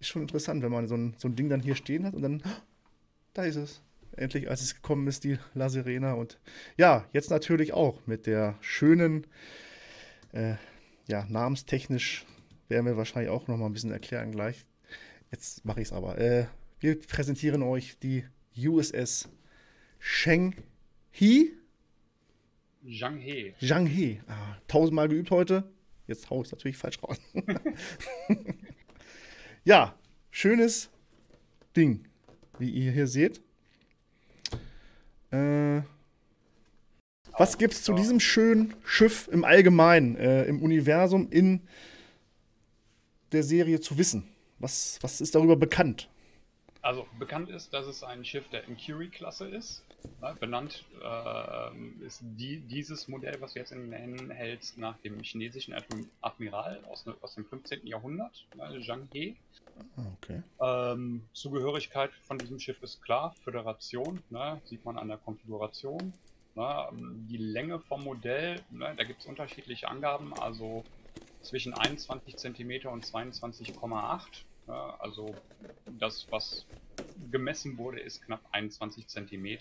ist 0.00 0.08
schon 0.08 0.22
interessant, 0.22 0.62
wenn 0.62 0.72
man 0.72 0.86
so 0.88 0.96
ein, 0.96 1.14
so 1.18 1.28
ein 1.28 1.36
Ding 1.36 1.48
dann 1.48 1.60
hier 1.60 1.74
stehen 1.74 2.04
hat 2.04 2.14
und 2.14 2.22
dann, 2.22 2.42
da 3.34 3.44
ist 3.44 3.56
es 3.56 3.82
endlich, 4.16 4.48
als 4.48 4.62
es 4.62 4.74
gekommen 4.74 5.06
ist, 5.06 5.24
die 5.24 5.38
La 5.54 5.68
Serena. 5.68 6.14
Und 6.14 6.38
ja, 6.76 7.06
jetzt 7.12 7.30
natürlich 7.30 7.72
auch 7.72 8.06
mit 8.06 8.26
der 8.26 8.56
schönen, 8.60 9.26
äh, 10.32 10.54
ja, 11.08 11.26
namenstechnisch 11.28 12.24
werden 12.68 12.86
wir 12.86 12.96
wahrscheinlich 12.96 13.30
auch 13.30 13.46
noch 13.46 13.56
mal 13.56 13.66
ein 13.66 13.72
bisschen 13.72 13.92
erklären 13.92 14.32
gleich. 14.32 14.66
Jetzt 15.30 15.64
mache 15.64 15.80
ich 15.80 15.88
es 15.88 15.92
aber. 15.92 16.18
Äh, 16.18 16.46
wir 16.80 17.00
präsentieren 17.00 17.62
euch 17.62 17.98
die 17.98 18.24
USS 18.56 19.28
Sheng 19.98 20.54
He. 21.10 21.52
Zhang 22.84 23.18
He. 23.18 23.54
Zhang 23.60 23.86
He. 23.86 24.20
Ah, 24.26 24.56
tausendmal 24.68 25.08
geübt 25.08 25.30
heute. 25.30 25.64
Jetzt 26.06 26.30
haue 26.30 26.42
ich 26.42 26.46
es 26.46 26.52
natürlich 26.52 26.76
falsch 26.76 27.02
raus. 27.02 27.20
ja, 29.66 29.94
schönes 30.30 30.88
Ding, 31.76 32.06
wie 32.58 32.70
ihr 32.70 32.92
hier 32.92 33.08
seht. 33.08 33.42
Äh, 35.32 35.82
was 37.36 37.58
gibt 37.58 37.74
es 37.74 37.82
zu 37.82 37.92
diesem 37.92 38.20
schönen 38.20 38.74
Schiff 38.84 39.28
im 39.28 39.44
Allgemeinen, 39.44 40.16
äh, 40.16 40.44
im 40.44 40.62
Universum, 40.62 41.28
in 41.30 41.66
der 43.32 43.42
Serie 43.42 43.80
zu 43.80 43.98
wissen? 43.98 44.28
Was, 44.60 44.98
was 45.02 45.20
ist 45.20 45.34
darüber 45.34 45.56
bekannt? 45.56 46.08
Also 46.80 47.06
bekannt 47.18 47.50
ist, 47.50 47.74
dass 47.74 47.86
es 47.86 48.04
ein 48.04 48.24
Schiff 48.24 48.48
der 48.48 48.68
Incurie-Klasse 48.68 49.48
ist. 49.48 49.84
Ja, 50.22 50.32
benannt 50.32 50.84
äh, 51.02 52.04
ist 52.04 52.20
die, 52.22 52.58
dieses 52.60 53.08
Modell, 53.08 53.40
was 53.40 53.52
du 53.52 53.58
jetzt 53.58 53.72
in 53.72 53.90
den 53.90 53.92
Händen 53.92 54.30
hältst, 54.30 54.78
nach 54.78 54.96
dem 54.98 55.20
chinesischen 55.20 55.74
Admiral 56.20 56.84
aus, 56.86 57.04
aus 57.20 57.34
dem 57.34 57.44
15. 57.44 57.86
Jahrhundert, 57.86 58.46
ne, 58.56 58.80
Zhang 58.84 59.08
He. 59.12 59.36
Ah, 59.96 60.02
okay. 60.16 60.42
Ähm, 60.60 61.22
Zugehörigkeit 61.32 62.10
von 62.26 62.38
diesem 62.38 62.58
Schiff 62.58 62.82
ist 62.82 63.02
klar, 63.02 63.34
Föderation, 63.44 64.22
ne, 64.30 64.60
sieht 64.64 64.84
man 64.84 64.98
an 64.98 65.08
der 65.08 65.18
Konfiguration. 65.18 66.12
Ne? 66.56 66.88
Die 67.28 67.36
Länge 67.36 67.78
vom 67.80 68.02
Modell, 68.02 68.60
ne, 68.70 68.94
da 68.96 69.04
gibt 69.04 69.20
es 69.20 69.26
unterschiedliche 69.26 69.88
Angaben, 69.88 70.32
also 70.34 70.84
zwischen 71.42 71.74
21 71.74 72.36
cm 72.36 72.88
und 72.88 73.04
22,8. 73.04 74.20
Ne? 74.66 75.00
Also 75.00 75.34
das, 75.98 76.26
was 76.30 76.66
gemessen 77.30 77.78
wurde, 77.78 78.00
ist 78.00 78.22
knapp 78.22 78.42
21 78.52 79.06
cm. 79.06 79.58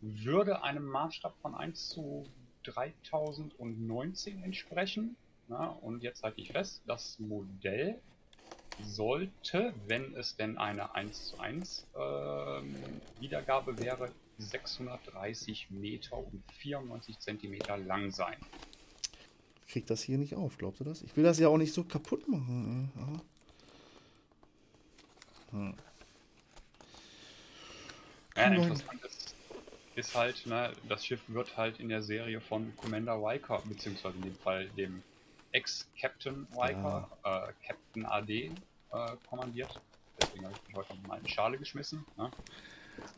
Würde 0.00 0.62
einem 0.62 0.86
Maßstab 0.86 1.36
von 1.40 1.54
1 1.54 1.88
zu 1.88 2.26
3019 2.64 4.42
entsprechen. 4.42 5.16
Ne? 5.48 5.70
Und 5.80 6.02
jetzt 6.02 6.22
halte 6.22 6.40
ich 6.40 6.52
fest, 6.52 6.82
das 6.86 7.18
Modell 7.18 8.00
sollte, 8.82 9.74
wenn 9.86 10.14
es 10.14 10.36
denn 10.36 10.58
eine 10.58 10.94
1 10.94 11.28
zu 11.28 11.38
1 11.38 11.86
äh, 11.94 11.98
Wiedergabe 13.20 13.78
wäre, 13.78 14.10
630 14.38 15.70
Meter 15.70 16.16
und 16.16 16.42
94 16.58 17.18
Zentimeter 17.18 17.76
lang 17.76 18.10
sein. 18.10 18.36
Kriegt 19.68 19.90
das 19.90 20.02
hier 20.02 20.18
nicht 20.18 20.34
auf, 20.34 20.56
glaubst 20.58 20.80
du 20.80 20.84
das? 20.84 21.02
Ich 21.02 21.16
will 21.16 21.24
das 21.24 21.38
ja 21.38 21.48
auch 21.48 21.58
nicht 21.58 21.74
so 21.74 21.84
kaputt 21.84 22.26
machen. 22.26 22.90
Hm. 25.50 25.74
Ja, 28.40 28.46
interessant 28.52 29.04
ist, 29.04 29.34
ist 29.96 30.14
halt, 30.14 30.46
ne, 30.46 30.72
das 30.88 31.04
Schiff 31.04 31.20
wird 31.28 31.56
halt 31.56 31.78
in 31.78 31.88
der 31.88 32.02
Serie 32.02 32.40
von 32.40 32.74
Commander 32.76 33.14
Riker, 33.14 33.62
beziehungsweise 33.66 34.16
in 34.16 34.22
dem 34.22 34.36
Fall 34.36 34.68
dem 34.76 35.02
Ex-Captain 35.52 36.46
Riker, 36.52 37.08
ja. 37.24 37.48
äh, 37.48 37.52
Captain 37.66 38.06
AD, 38.06 38.30
äh, 38.32 38.50
kommandiert. 39.28 39.80
Deswegen 40.20 40.44
habe 40.44 40.54
ich 40.54 40.68
mich 40.68 40.76
heute 40.76 40.94
mal 41.06 41.18
in 41.18 41.24
die 41.24 41.30
Schale 41.30 41.58
geschmissen. 41.58 42.04
Ne? 42.16 42.30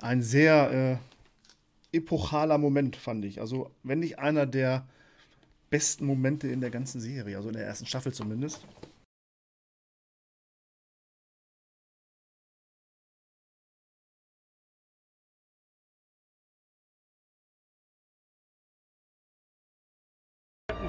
Ein 0.00 0.22
sehr 0.22 1.00
äh, 1.92 1.96
epochaler 1.96 2.58
Moment, 2.58 2.96
fand 2.96 3.24
ich. 3.24 3.40
Also, 3.40 3.70
wenn 3.82 4.00
nicht 4.00 4.18
einer 4.18 4.46
der 4.46 4.86
besten 5.70 6.04
Momente 6.04 6.48
in 6.48 6.60
der 6.60 6.70
ganzen 6.70 7.00
Serie, 7.00 7.36
also 7.36 7.48
in 7.48 7.54
der 7.54 7.66
ersten 7.66 7.86
Staffel 7.86 8.12
zumindest. 8.12 8.66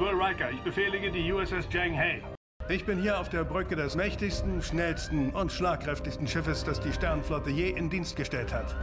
Will 0.03 0.21
Riker, 0.21 0.51
ich 0.51 0.59
befehlige 0.59 1.09
die 1.09 1.31
USS 1.31 1.65
Jang 1.71 1.97
Hae. 1.97 2.21
Ich 2.67 2.83
bin 2.83 3.01
hier 3.01 3.17
auf 3.21 3.29
der 3.29 3.45
Brücke 3.45 3.77
des 3.77 3.95
mächtigsten, 3.95 4.61
schnellsten 4.61 5.29
und 5.29 5.49
schlagkräftigsten 5.49 6.27
Schiffes, 6.27 6.65
das 6.65 6.81
die 6.81 6.91
Sternenflotte 6.91 7.49
je 7.49 7.69
in 7.69 7.89
Dienst 7.89 8.17
gestellt 8.17 8.51
hat. 8.51 8.81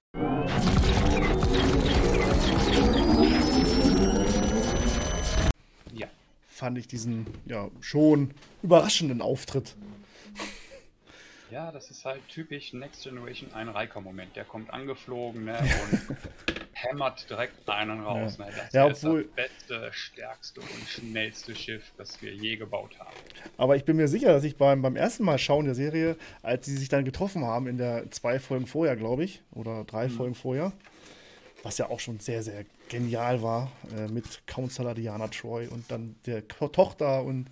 Ja. 5.93 6.07
Fand 6.47 6.79
ich 6.79 6.89
diesen 6.89 7.27
ja 7.45 7.69
schon 7.83 8.33
überraschenden 8.63 9.21
Auftritt. 9.21 9.77
Ja, 11.51 11.71
das 11.71 11.91
ist 11.91 12.07
halt 12.07 12.27
typisch 12.29 12.73
Next 12.73 13.03
Generation 13.03 13.53
ein 13.53 13.69
Riker-Moment. 13.69 14.37
Der 14.37 14.47
kommt 14.47 14.71
angeflogen 14.71 15.45
ne, 15.45 15.59
und 15.93 16.17
hämmert 16.83 17.29
direkt 17.29 17.69
einen 17.69 18.01
raus. 18.01 18.37
Ja. 18.39 18.47
Ne? 18.47 18.53
Das 18.57 18.73
ja, 18.73 18.87
ist 18.89 19.05
das 19.05 19.25
beste, 19.35 19.93
stärkste 19.93 20.61
und 20.61 20.89
schnellste 20.89 21.55
Schiff, 21.55 21.93
das 21.97 22.21
wir 22.23 22.33
je 22.33 22.57
gebaut 22.57 22.99
haben. 22.99 23.17
Aber 23.57 23.77
ich 23.77 23.85
bin 23.85 23.97
mir 23.97 24.09
sicher, 24.09 24.33
dass 24.33 24.45
ich 24.45 24.57
beim, 24.57 24.83
beim 24.83 24.97
ersten 24.97 25.25
Mal 25.25 25.39
schauen 25.39 25.65
der 25.65 25.75
Serie, 25.75 26.17
als 26.43 26.67
sie 26.67 26.77
sich 26.77 26.89
dann 26.89 27.05
getroffen 27.05 27.45
haben, 27.45 27.67
in 27.67 27.79
der 27.79 28.11
zwei 28.11 28.39
Folgen 28.39 28.67
vorher, 28.67 28.97
glaube 28.97 29.25
ich, 29.25 29.43
oder 29.53 29.85
drei 29.85 30.09
mhm. 30.09 30.13
Folgen 30.13 30.35
vorher, 30.35 30.73
was 31.63 31.79
ja 31.79 31.91
auch 31.91 32.01
schon 32.01 32.21
sehr, 32.21 32.43
sehr 32.43 32.65
genial 32.89 33.43
war, 33.43 33.71
äh, 33.97 34.09
mit 34.09 34.47
Counselor 34.47 34.95
Diana 34.95 35.29
Troy 35.29 35.67
und 35.69 35.91
dann 35.91 36.17
der 36.27 36.47
Tochter 36.49 37.23
und 37.23 37.47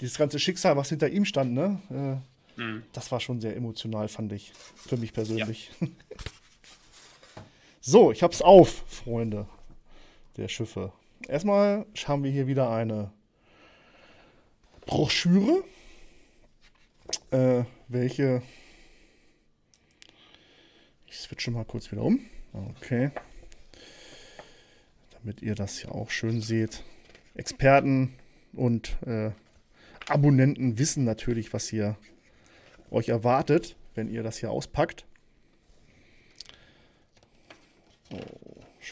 dieses 0.00 0.18
ganze 0.18 0.38
Schicksal, 0.38 0.76
was 0.76 0.88
hinter 0.88 1.08
ihm 1.08 1.24
stand, 1.24 1.52
ne? 1.52 1.80
Äh, 1.90 2.60
mhm. 2.60 2.82
Das 2.92 3.10
war 3.10 3.20
schon 3.20 3.40
sehr 3.40 3.56
emotional, 3.56 4.08
fand 4.08 4.32
ich. 4.32 4.52
Für 4.76 4.96
mich 4.96 5.12
persönlich. 5.12 5.70
Ja. 5.80 5.88
So, 7.88 8.10
ich 8.10 8.24
hab's 8.24 8.42
auf, 8.42 8.82
Freunde 8.88 9.46
der 10.36 10.48
Schiffe. 10.48 10.92
Erstmal 11.28 11.86
haben 12.06 12.24
wir 12.24 12.32
hier 12.32 12.48
wieder 12.48 12.68
eine 12.68 13.12
Broschüre, 14.86 15.62
äh, 17.30 17.62
welche. 17.86 18.42
Ich 21.06 21.16
switche 21.16 21.52
mal 21.52 21.64
kurz 21.64 21.92
wieder 21.92 22.02
um. 22.02 22.18
Okay. 22.52 23.12
Damit 25.12 25.40
ihr 25.42 25.54
das 25.54 25.80
ja 25.80 25.92
auch 25.92 26.10
schön 26.10 26.40
seht. 26.40 26.82
Experten 27.36 28.16
und 28.52 29.00
äh, 29.06 29.30
Abonnenten 30.08 30.80
wissen 30.80 31.04
natürlich, 31.04 31.52
was 31.52 31.68
hier 31.68 31.96
euch 32.90 33.10
erwartet, 33.10 33.76
wenn 33.94 34.08
ihr 34.08 34.24
das 34.24 34.38
hier 34.38 34.50
auspackt. 34.50 35.06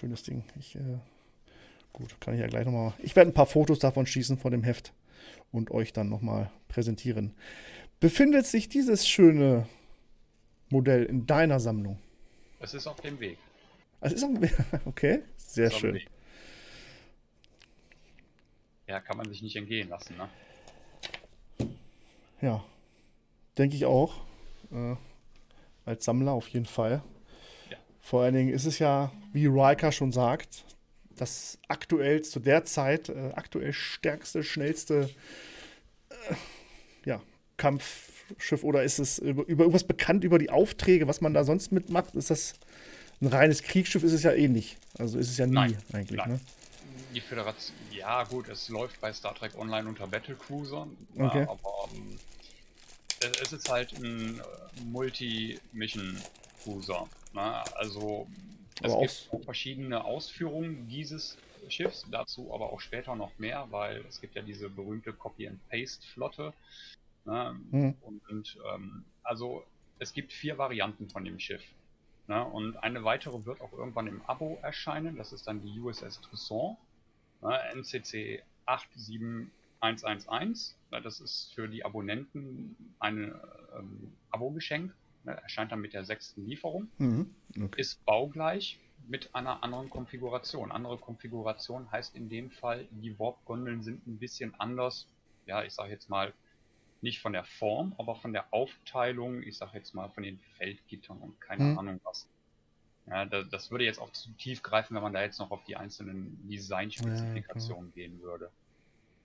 Schönes 0.05 0.23
Ding. 0.23 0.45
Ich, 0.59 0.77
äh, 0.77 0.99
gut, 1.95 2.21
kann 2.21 2.35
ich 2.35 2.41
ja 2.41 2.47
gleich 2.47 2.67
nochmal. 2.67 2.93
Ich 2.99 3.17
werde 3.17 3.31
ein 3.31 3.35
paar 3.35 3.47
Fotos 3.47 3.79
davon 3.79 4.07
schießen 4.07 4.37
von 4.37 4.53
dem 4.53 4.63
Heft 4.63 4.93
und 5.51 5.71
euch 5.71 5.95
dann 5.95 6.11
nochmal 6.11 6.51
präsentieren. 6.69 7.35
Befindet 8.01 8.45
sich 8.45 8.69
dieses 8.69 9.09
schöne 9.09 9.67
Modell 10.69 11.05
in 11.05 11.27
deiner 11.27 11.59
Sammlung? 11.59 11.99
Es 12.61 12.75
ist 12.75 12.87
auf 12.87 13.01
dem 13.01 13.19
Weg. 13.19 13.39
Es 14.03 14.13
ist 14.13 14.25
auf 14.25 14.33
dem 14.33 14.43
Weg. 14.43 14.55
Okay, 14.85 15.23
sehr 15.39 15.71
schön. 15.71 15.99
Ja, 18.87 19.01
kann 19.01 19.17
man 19.17 19.27
sich 19.31 19.41
nicht 19.41 19.57
entgehen 19.57 19.89
lassen, 19.89 20.17
ne? 20.19 20.29
Ja, 22.43 22.63
denke 23.57 23.75
ich 23.75 23.87
auch. 23.87 24.21
Äh, 24.71 24.97
als 25.87 26.05
Sammler 26.05 26.33
auf 26.33 26.49
jeden 26.49 26.67
Fall. 26.67 27.03
Vor 28.05 28.23
allen 28.23 28.35
Dingen 28.35 28.53
ist 28.53 28.67
es 28.67 28.81
ja, 28.81 29.11
wie 29.33 29.47
Riker 29.47 29.91
schon 29.91 30.13
sagt, 30.13 30.67
das 31.17 31.59
aktuell 31.69 32.21
zu 32.21 32.39
der 32.39 32.67
Zeit 32.67 33.09
äh, 33.09 33.31
aktuell 33.35 33.73
stärkste, 33.73 34.43
schnellste 34.43 35.09
äh, 36.11 36.35
ja, 37.07 37.23
Kampfschiff 37.57 38.63
oder 38.63 38.83
ist 38.83 38.99
es 38.99 39.19
über, 39.21 39.47
über, 39.47 39.63
irgendwas 39.65 39.85
bekannt 39.85 40.23
über 40.23 40.39
die 40.39 40.51
Aufträge, 40.51 41.09
was 41.09 41.23
man 41.23 41.33
da 41.33 41.45
sonst 41.45 41.73
mitmacht? 41.73 42.15
Ist 42.15 42.29
das 42.29 42.57
ein 43.23 43.29
reines 43.29 43.63
Kriegsschiff? 43.63 44.03
Ist 44.03 44.13
es 44.13 44.23
ja 44.23 44.35
ähnlich. 44.35 44.77
Also 44.99 45.19
ist 45.19 45.31
es 45.31 45.39
ja 45.39 45.47
nie 45.47 45.55
nein, 45.55 45.79
eigentlich. 45.95 46.19
Nein. 46.19 46.33
Ne? 46.33 46.41
Die 47.15 47.23
Föderation, 47.23 47.75
ja 47.91 48.25
gut, 48.25 48.51
es 48.51 48.69
läuft 48.69 49.01
bei 49.01 49.15
Star 49.15 49.35
Trek 49.35 49.57
Online 49.57 49.89
unter 49.89 50.07
Battlecruiser, 50.07 50.87
okay. 51.17 51.47
aber 51.49 51.89
ähm, 51.95 52.19
es 53.43 53.51
ist 53.51 53.71
halt 53.71 53.95
ein 53.95 54.41
äh, 54.41 54.85
Multi-Mission-Cruiser. 56.65 57.07
Na, 57.33 57.63
also 57.75 58.27
es 58.83 58.93
aber 58.93 59.03
gibt 59.03 59.29
auch 59.31 59.45
verschiedene 59.45 60.05
Ausführungen 60.05 60.89
dieses 60.89 61.39
Schiffs, 61.69 62.05
dazu 62.11 62.53
aber 62.53 62.73
auch 62.73 62.81
später 62.81 63.15
noch 63.17 63.39
mehr, 63.39 63.67
weil 63.71 64.05
es 64.09 64.21
gibt 64.21 64.35
ja 64.35 64.43
diese 64.43 64.69
berühmte 64.69 65.13
Copy-and-Paste-Flotte. 65.13 66.53
Ne? 67.25 67.57
Mhm. 67.71 67.95
Und, 68.03 68.29
und 68.29 68.59
ähm, 68.75 69.05
also 69.23 69.65
es 69.99 70.13
gibt 70.13 70.33
vier 70.33 70.59
Varianten 70.59 71.09
von 71.09 71.25
dem 71.25 71.39
Schiff. 71.39 71.63
Ne? 72.27 72.45
Und 72.45 72.77
eine 72.79 73.05
weitere 73.05 73.47
wird 73.47 73.61
auch 73.61 73.73
irgendwann 73.73 74.09
im 74.09 74.23
Abo 74.27 74.59
erscheinen. 74.63 75.17
Das 75.17 75.33
ist 75.33 75.47
dann 75.47 75.63
die 75.63 75.79
USS 75.81 76.21
Toussaint, 76.21 76.77
ne? 77.43 77.59
NCC 77.75 78.43
87111. 78.67 80.75
Das 80.91 81.21
ist 81.21 81.53
für 81.55 81.69
die 81.69 81.85
Abonnenten 81.85 82.77
ein 82.99 83.33
ähm, 83.77 84.13
Abo-Geschenk 84.31 84.91
ne, 84.91 84.95
erscheint 85.25 85.73
dann 85.73 85.81
mit 85.81 85.93
der 85.93 86.05
sechsten 86.05 86.47
Lieferung, 86.47 86.89
mhm, 86.99 87.35
okay. 87.57 87.81
ist 87.81 88.05
baugleich 88.05 88.79
mit 89.07 89.35
einer 89.35 89.63
anderen 89.63 89.91
Konfiguration. 89.91 90.73
Andere 90.73 90.99
Konfiguration 90.99 91.91
heißt 91.91 92.17
in 92.17 92.29
dem 92.29 92.51
Fall, 92.51 92.87
die 92.91 93.19
Warp-Gondeln 93.19 93.83
sind 93.83 94.07
ein 94.07 94.19
bisschen 94.19 94.55
anders, 94.59 95.09
ja, 95.47 95.63
ich 95.63 95.73
sage 95.73 95.91
jetzt 95.91 96.09
mal, 96.09 96.33
nicht 97.01 97.21
von 97.21 97.35
der 97.35 97.45
Form, 97.45 97.95
aber 97.99 98.17
von 98.17 98.33
der 98.33 98.47
Aufteilung, 98.53 99.43
ich 99.43 99.59
sage 99.59 99.73
jetzt 99.75 99.95
mal 99.95 100.09
von 100.09 100.23
den 100.23 100.39
Feldgittern 100.57 101.19
und 101.19 101.39
keine 101.41 101.65
mhm. 101.65 101.79
Ahnung 101.79 102.01
was. 102.05 102.29
Ja, 103.07 103.27
das, 103.27 103.49
das, 103.51 103.71
würde 103.71 103.85
jetzt 103.85 103.99
auch 103.99 104.11
zu 104.13 104.31
tief 104.39 104.63
greifen, 104.63 104.95
wenn 104.95 105.03
man 105.03 105.13
da 105.13 105.21
jetzt 105.21 105.39
noch 105.39 105.51
auf 105.51 105.63
die 105.65 105.77
einzelnen 105.77 106.39
Designspezifikationen 106.49 107.93
ja, 107.95 107.95
gehen 107.95 108.23
würde. 108.23 108.51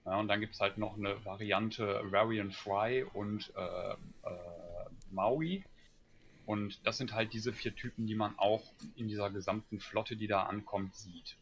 Ja, 0.05 0.19
und 0.19 0.27
dann 0.27 0.41
gibt 0.41 0.55
es 0.55 0.59
halt 0.59 0.77
noch 0.77 0.97
eine 0.97 1.23
Variante 1.23 2.01
Varian 2.11 2.51
Fry 2.51 3.03
und 3.13 3.53
äh, 3.55 3.91
äh, 3.91 3.95
Maui. 5.11 5.63
Und 6.49 6.79
das 6.83 6.97
sind 6.97 7.13
halt 7.13 7.31
diese 7.33 7.53
vier 7.53 7.75
Typen, 7.75 8.07
die 8.07 8.15
man 8.15 8.33
auch 8.39 8.63
in 8.95 9.07
dieser 9.07 9.29
gesamten 9.29 9.79
Flotte, 9.79 10.15
die 10.15 10.25
da 10.25 10.47
ankommt, 10.47 10.95
sieht. 10.95 11.37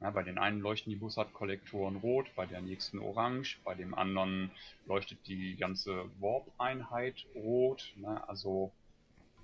Ja, 0.00 0.10
bei 0.10 0.24
den 0.24 0.38
einen 0.38 0.58
leuchten 0.58 0.90
die 0.90 0.96
Bussard-Kollektoren 0.96 1.98
rot, 1.98 2.34
bei 2.34 2.46
der 2.46 2.60
nächsten 2.60 2.98
orange, 2.98 3.60
bei 3.62 3.76
dem 3.76 3.94
anderen 3.94 4.50
leuchtet 4.86 5.24
die 5.28 5.54
ganze 5.54 6.10
Warp-Einheit 6.18 7.26
rot. 7.36 7.92
Ne? 7.94 8.28
Also 8.28 8.72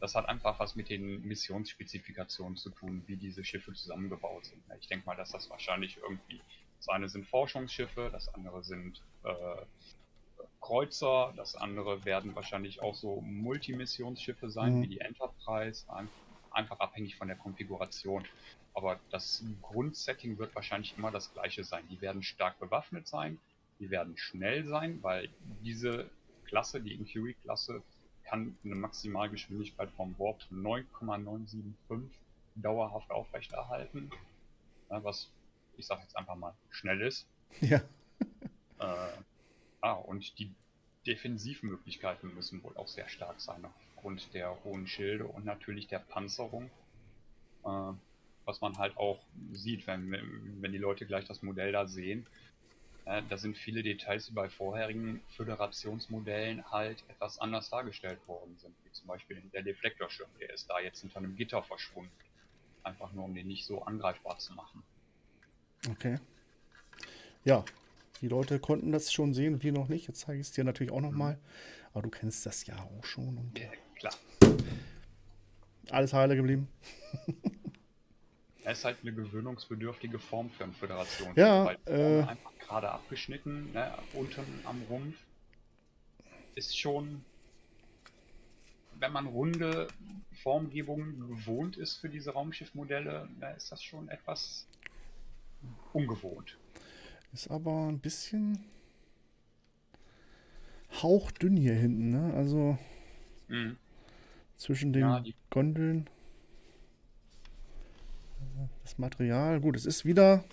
das 0.01 0.17
hat 0.17 0.29
einfach 0.29 0.59
was 0.59 0.75
mit 0.75 0.89
den 0.89 1.25
Missionsspezifikationen 1.25 2.57
zu 2.57 2.71
tun, 2.71 3.05
wie 3.07 3.15
diese 3.15 3.45
Schiffe 3.45 3.75
zusammengebaut 3.75 4.47
sind. 4.47 4.61
Ich 4.81 4.89
denke 4.89 5.07
mal, 5.07 5.15
dass 5.15 5.31
das 5.31 5.49
wahrscheinlich 5.51 5.99
irgendwie, 5.99 6.41
das 6.79 6.89
eine 6.89 7.09
sind 7.09 7.29
Forschungsschiffe, 7.29 8.09
das 8.11 8.27
andere 8.35 8.65
sind 8.65 9.01
äh, 9.23 9.65
Kreuzer, 10.65 11.35
das 11.37 11.57
andere 11.57 12.07
werden 12.07 12.35
wahrscheinlich 12.35 12.81
auch 12.81 12.95
so 12.95 13.21
Multimissionsschiffe 13.21 14.49
sein, 14.49 14.77
mhm. 14.77 14.83
wie 14.83 14.89
die 14.89 15.01
Enterprise, 15.01 15.85
einfach 16.51 16.81
abhängig 16.81 17.17
von 17.17 17.29
der 17.29 17.37
Konfiguration. 17.37 18.25
Aber 18.73 18.99
das 19.11 19.45
Grundsetting 19.61 20.39
wird 20.39 20.55
wahrscheinlich 20.55 20.97
immer 20.97 21.11
das 21.11 21.31
gleiche 21.35 21.65
sein. 21.65 21.85
Die 21.91 22.01
werden 22.01 22.23
stark 22.23 22.59
bewaffnet 22.59 23.07
sein, 23.07 23.39
die 23.79 23.91
werden 23.91 24.17
schnell 24.17 24.65
sein, 24.65 25.03
weil 25.03 25.29
diese 25.63 26.09
Klasse, 26.47 26.81
die 26.81 26.95
Incurie-Klasse, 26.95 27.83
kann 28.25 28.57
eine 28.65 28.75
Maximalgeschwindigkeit 28.75 29.91
vom 29.91 30.19
Warp 30.19 30.47
9,975 30.49 32.19
dauerhaft 32.55 33.11
aufrechterhalten. 33.11 34.11
Was, 34.89 35.31
ich 35.77 35.85
sag 35.85 36.01
jetzt 36.01 36.17
einfach 36.17 36.37
mal, 36.37 36.55
schnell 36.71 37.03
ist. 37.03 37.27
Ja. 37.61 37.83
Äh, 38.79 39.09
ah, 39.85 39.93
und 39.93 40.39
die 40.39 40.51
Defensivmöglichkeiten 41.07 42.35
müssen 42.35 42.63
wohl 42.63 42.77
auch 42.77 42.89
sehr 42.89 43.09
stark 43.09 43.41
sein, 43.41 43.65
aufgrund 43.65 44.33
der 44.33 44.65
hohen 44.65 44.87
Schilde 44.87 45.27
und 45.27 45.45
natürlich 45.45 45.87
der 45.87 45.99
Panzerung. 45.99 46.71
Äh, 47.65 47.93
was 48.47 48.61
man 48.61 48.77
halt 48.77 48.97
auch 48.97 49.21
sieht, 49.53 49.87
wenn, 49.87 50.11
wenn 50.61 50.73
die 50.73 50.79
Leute 50.79 51.07
gleich 51.07 51.25
das 51.25 51.43
Modell 51.43 51.73
da 51.73 51.87
sehen. 51.87 52.27
Äh, 53.07 53.23
da 53.29 53.39
sind 53.39 53.57
viele 53.57 53.83
Details, 53.83 54.27
die 54.27 54.33
bei 54.33 54.49
vorherigen 54.49 55.23
Föderationsmodellen 55.37 56.71
halt 56.71 57.03
etwas 57.09 57.39
anders 57.39 57.71
dargestellt 57.71 58.27
worden 58.29 58.57
sind. 58.59 58.75
Wie 58.85 58.93
zum 58.93 59.07
Beispiel 59.07 59.41
der 59.53 59.63
Deflektorschirm, 59.63 60.29
der 60.41 60.51
ist 60.53 60.69
da 60.69 60.79
jetzt 60.81 61.01
hinter 61.01 61.19
einem 61.19 61.37
Gitter 61.37 61.63
verschwunden. 61.63 62.13
Einfach 62.83 63.13
nur, 63.13 63.25
um 63.25 63.35
den 63.35 63.47
nicht 63.47 63.65
so 63.65 63.83
angreifbar 63.83 64.39
zu 64.39 64.53
machen. 64.53 64.83
Okay. 65.91 66.19
Ja, 67.45 67.65
die 68.25 68.29
Leute 68.29 68.59
konnten 68.59 68.91
das 68.91 69.13
schon 69.13 69.35
sehen, 69.35 69.63
wir 69.63 69.73
noch 69.73 69.89
nicht. 69.89 70.09
Jetzt 70.09 70.21
zeige 70.21 70.41
ich 70.41 70.47
es 70.47 70.53
dir 70.53 70.65
natürlich 70.65 70.91
auch 70.91 71.03
nochmal. 71.03 71.39
Aber 71.93 72.01
du 72.01 72.09
kennst 72.09 72.47
das 72.47 72.65
ja 72.65 72.75
auch 72.79 73.05
schon. 73.05 73.37
Und 73.37 73.59
ja, 73.59 73.69
klar. 73.97 74.15
Alles 75.91 76.15
heile 76.15 76.35
geblieben. 76.35 76.69
Er 78.65 78.73
ist 78.73 78.83
halt 78.87 78.97
eine 79.03 79.13
gewöhnungsbedürftige 79.13 80.19
Form 80.19 80.49
für 80.49 80.65
eine 80.65 80.73
Föderation. 80.73 81.35
Ja, 81.37 81.71
äh, 81.85 82.23
einfach 82.23 82.51
gerade 82.61 82.91
abgeschnitten, 82.91 83.71
ne, 83.75 83.93
unten 84.15 84.41
am 84.65 84.81
Rumpf. 84.89 85.19
Ist 86.55 86.79
schon, 86.79 87.23
wenn 88.99 89.13
man 89.13 89.27
runde 89.27 89.89
Formgebungen 90.43 91.29
gewohnt 91.29 91.77
ist 91.77 91.97
für 91.99 92.09
diese 92.09 92.31
Raumschiffmodelle, 92.31 93.29
da 93.39 93.51
ist 93.51 93.71
das 93.71 93.83
schon 93.83 94.09
etwas 94.09 94.67
ungewohnt. 95.93 96.57
Ist 97.35 97.51
aber 97.51 97.89
ein 97.89 97.99
bisschen 97.99 98.65
hauchdünn 101.03 101.57
hier 101.57 101.75
hinten, 101.75 102.11
ne? 102.11 102.33
Also 102.33 102.79
mhm. 103.49 103.77
zwischen 104.57 104.93
den 104.93 105.03
ja, 105.03 105.25
Gondeln. 105.51 106.09
Das 108.85 108.99
Material, 108.99 109.61
gut, 109.61 109.75
es 109.75 109.85
ist 109.85 110.05
wieder 110.05 110.45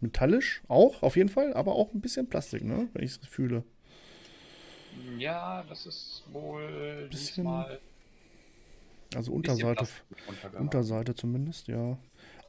metallisch, 0.00 0.62
auch 0.68 1.02
auf 1.02 1.16
jeden 1.16 1.28
Fall, 1.28 1.52
aber 1.52 1.74
auch 1.74 1.92
ein 1.92 2.00
bisschen 2.00 2.26
Plastik, 2.26 2.64
ne? 2.64 2.88
Wenn 2.94 3.04
ich 3.04 3.18
es 3.18 3.28
fühle. 3.28 3.62
Ja, 5.18 5.64
das 5.68 5.84
ist 5.84 6.24
wohl 6.32 7.08
bisschen, 7.10 7.44
diesmal. 7.44 7.78
Also 9.14 9.32
Unterseite, 9.32 9.86
Unterseite 10.58 11.14
zumindest, 11.14 11.68
ja. 11.68 11.98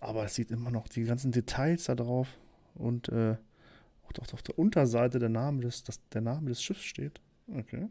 Aber 0.03 0.25
es 0.25 0.35
sieht 0.35 0.51
immer 0.51 0.69
noch 0.69 0.87
die 0.89 1.03
ganzen 1.03 1.31
Details 1.31 1.85
da 1.85 1.95
drauf 1.95 2.27
und 2.75 3.07
äh, 3.09 3.37
auch 4.03 4.33
auf 4.33 4.43
der 4.43 4.59
Unterseite 4.59 5.17
der 5.17 5.29
Name 5.29 5.61
des, 5.61 5.83
das, 5.83 5.99
der 6.09 6.21
Name 6.21 6.49
des 6.49 6.61
Schiffs 6.61 6.83
steht. 6.83 7.19
Okay. 7.55 7.87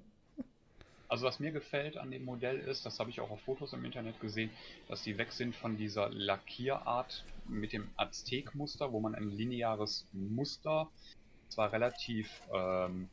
Also 1.09 1.27
was 1.27 1.41
mir 1.41 1.53
gefällt 1.53 1.97
an 1.97 2.11
dem 2.11 2.25
Modell 2.25 2.59
ist, 2.59 2.87
das 2.87 3.01
habe 3.01 3.11
ich 3.11 3.21
auch 3.21 3.31
auf 3.31 3.41
Fotos 3.41 3.73
im 3.73 3.85
Internet 3.85 4.21
gesehen, 4.21 4.51
dass 4.89 5.03
die 5.03 5.19
weg 5.19 5.33
sind 5.33 5.55
von 5.55 5.77
dieser 5.77 6.11
Lackierart 6.11 7.25
mit 7.49 7.73
dem 7.73 7.89
Aztek-Muster, 7.97 8.93
wo 8.93 9.01
man 9.01 9.15
ein 9.15 9.31
lineares 9.31 10.07
Muster 10.13 10.89
zwar 11.49 11.73
relativ 11.73 12.31
ähm, 12.55 13.09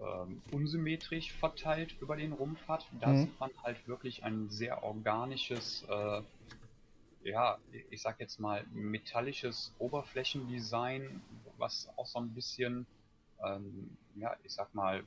ähm, 0.00 0.42
unsymmetrisch 0.50 1.32
verteilt 1.32 1.94
über 2.00 2.16
den 2.16 2.32
Rumpf 2.32 2.66
hat, 2.68 2.86
da 3.00 3.08
mhm. 3.08 3.18
sieht 3.18 3.40
man 3.40 3.50
halt 3.62 3.86
wirklich 3.86 4.24
ein 4.24 4.48
sehr 4.50 4.82
organisches, 4.82 5.84
äh, 5.88 6.22
ja, 7.24 7.58
ich 7.90 8.02
sag 8.02 8.20
jetzt 8.20 8.38
mal 8.40 8.64
metallisches 8.72 9.72
Oberflächendesign, 9.78 11.22
was 11.58 11.88
auch 11.96 12.06
so 12.06 12.18
ein 12.18 12.34
bisschen, 12.34 12.86
ähm, 13.44 13.96
ja, 14.16 14.36
ich 14.44 14.52
sag 14.52 14.74
mal, 14.74 15.04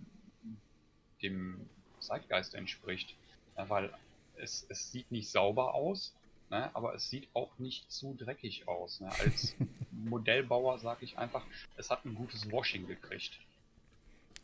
dem 1.22 1.70
Zeitgeist 2.00 2.56
entspricht. 2.56 3.16
Ja, 3.58 3.70
weil 3.70 3.94
es, 4.38 4.66
es 4.70 4.92
sieht 4.92 5.12
nicht 5.12 5.30
sauber 5.30 5.74
aus, 5.74 6.14
ne, 6.50 6.70
aber 6.76 6.94
es 6.94 7.10
sieht 7.10 7.28
auch 7.34 7.58
nicht 7.58 7.92
zu 7.92 8.14
dreckig 8.16 8.68
aus. 8.68 9.00
Ne. 9.00 9.10
Als 9.20 9.56
Modellbauer 9.92 10.80
sage 10.80 11.06
ich 11.06 11.18
einfach, 11.18 11.46
es 11.78 11.90
hat 11.90 12.06
ein 12.06 12.16
gutes 12.16 12.52
Washing 12.52 12.88
gekriegt. 12.88 13.40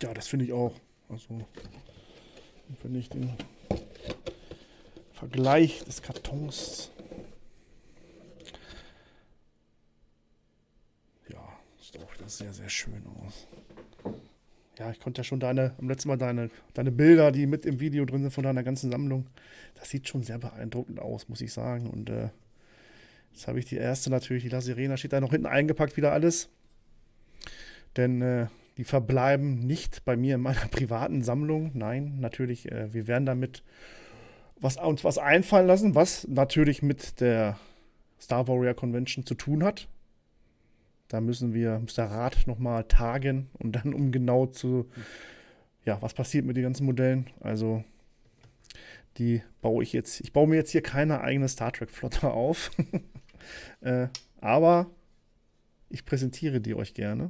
Ja, 0.02 0.14
das 0.14 0.28
finde 0.28 0.46
ich 0.46 0.54
auch. 0.54 0.74
Also, 1.10 1.46
wenn 2.82 2.96
ich 2.96 3.10
den 3.10 3.36
Vergleich 5.14 5.84
des 5.84 6.02
Kartons. 6.02 6.90
Ja, 11.30 11.60
sieht 11.82 12.04
auch 12.04 12.14
wieder 12.14 12.30
sehr, 12.30 12.54
sehr 12.54 12.70
schön 12.70 13.04
aus 13.08 13.48
ja, 14.82 14.90
ich 14.90 15.00
konnte 15.00 15.20
ja 15.20 15.24
schon 15.24 15.40
deine, 15.40 15.76
am 15.78 15.88
letzten 15.88 16.10
Mal 16.10 16.18
deine, 16.18 16.50
deine 16.74 16.92
Bilder, 16.92 17.32
die 17.32 17.46
mit 17.46 17.66
im 17.66 17.80
Video 17.80 18.04
drin 18.06 18.22
sind 18.22 18.32
von 18.32 18.44
deiner 18.44 18.64
ganzen 18.64 18.90
Sammlung. 18.90 19.28
Das 19.76 19.90
sieht 19.90 20.08
schon 20.08 20.24
sehr 20.24 20.40
beeindruckend 20.40 21.00
aus, 21.00 21.30
muss 21.30 21.42
ich 21.42 21.54
sagen. 21.54 21.88
Und 21.88 22.10
äh, 22.10 22.30
jetzt 23.32 23.48
habe 23.48 23.60
ich 23.60 23.66
die 23.66 23.78
erste 23.78 24.10
natürlich, 24.10 24.44
die 24.44 24.50
La 24.50 24.60
Sirena, 24.60 24.98
steht 24.98 25.14
da 25.14 25.22
noch 25.22 25.32
hinten 25.32 25.46
eingepackt, 25.46 25.98
wieder 25.98 26.12
alles. 26.12 26.50
Denn 27.96 28.22
äh, 28.24 28.48
die 28.78 28.84
verbleiben 28.84 29.68
nicht 29.68 30.04
bei 30.04 30.18
mir 30.18 30.36
in 30.36 30.42
meiner 30.42 30.68
privaten 30.72 31.22
Sammlung. 31.22 31.72
Nein, 31.76 32.20
natürlich, 32.20 32.72
äh, 32.72 32.92
wir 32.92 33.06
werden 33.06 33.28
damit 33.28 33.64
was, 34.60 34.78
uns 34.78 35.04
was 35.04 35.20
einfallen 35.20 35.68
lassen, 35.68 35.94
was 35.94 36.28
natürlich 36.28 36.82
mit 36.82 37.20
der 37.22 37.60
Star 38.20 38.48
Warrior 38.48 38.74
Convention 38.74 39.26
zu 39.26 39.36
tun 39.36 39.64
hat. 39.64 39.88
Da 41.12 41.20
müssen 41.20 41.54
wir, 41.54 41.78
muss 41.80 41.96
der 41.96 42.10
Rat 42.10 42.48
nochmal 42.48 42.86
tagen 42.86 43.50
und 43.60 43.74
dann 43.74 43.94
um 43.94 44.14
genau 44.14 44.46
zu, 44.46 44.90
ja, 45.84 46.02
was 46.02 46.14
passiert 46.14 46.46
mit 46.46 46.56
den 46.56 46.64
ganzen 46.64 46.86
Modellen. 46.86 47.30
Also, 47.42 47.84
die 49.18 49.44
baue 49.62 49.84
ich 49.84 49.92
jetzt, 49.92 50.22
ich 50.22 50.32
baue 50.32 50.48
mir 50.48 50.56
jetzt 50.56 50.72
hier 50.72 50.82
keine 50.82 51.20
eigene 51.20 51.50
Star 51.50 51.74
Trek-Flotte 51.74 52.32
auf. 52.32 52.72
äh, 53.82 54.08
aber 54.40 54.90
ich 55.90 56.06
präsentiere 56.06 56.62
die 56.62 56.76
euch 56.76 56.94
gerne. 56.94 57.30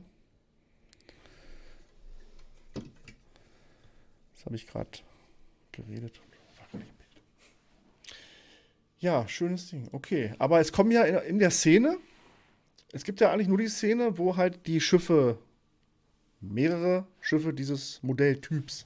Das 4.36 4.46
habe 4.46 4.56
ich 4.58 4.68
gerade 4.68 4.92
geredet. 5.72 6.22
Ja, 9.00 9.28
schönes 9.28 9.72
Ding. 9.72 9.90
Okay, 9.92 10.36
aber 10.38 10.60
es 10.60 10.72
kommen 10.72 10.92
ja 10.92 11.02
in, 11.02 11.16
in 11.30 11.40
der 11.40 11.50
Szene, 11.50 11.98
es 12.92 13.04
gibt 13.04 13.22
ja 13.22 13.32
eigentlich 13.32 13.48
nur 13.48 13.58
die 13.58 13.68
Szene, 13.68 14.18
wo 14.18 14.36
halt 14.36 14.66
die 14.68 14.82
Schiffe, 14.82 15.38
mehrere 16.42 17.08
Schiffe 17.20 17.54
dieses 17.54 18.02
Modelltyps 18.04 18.86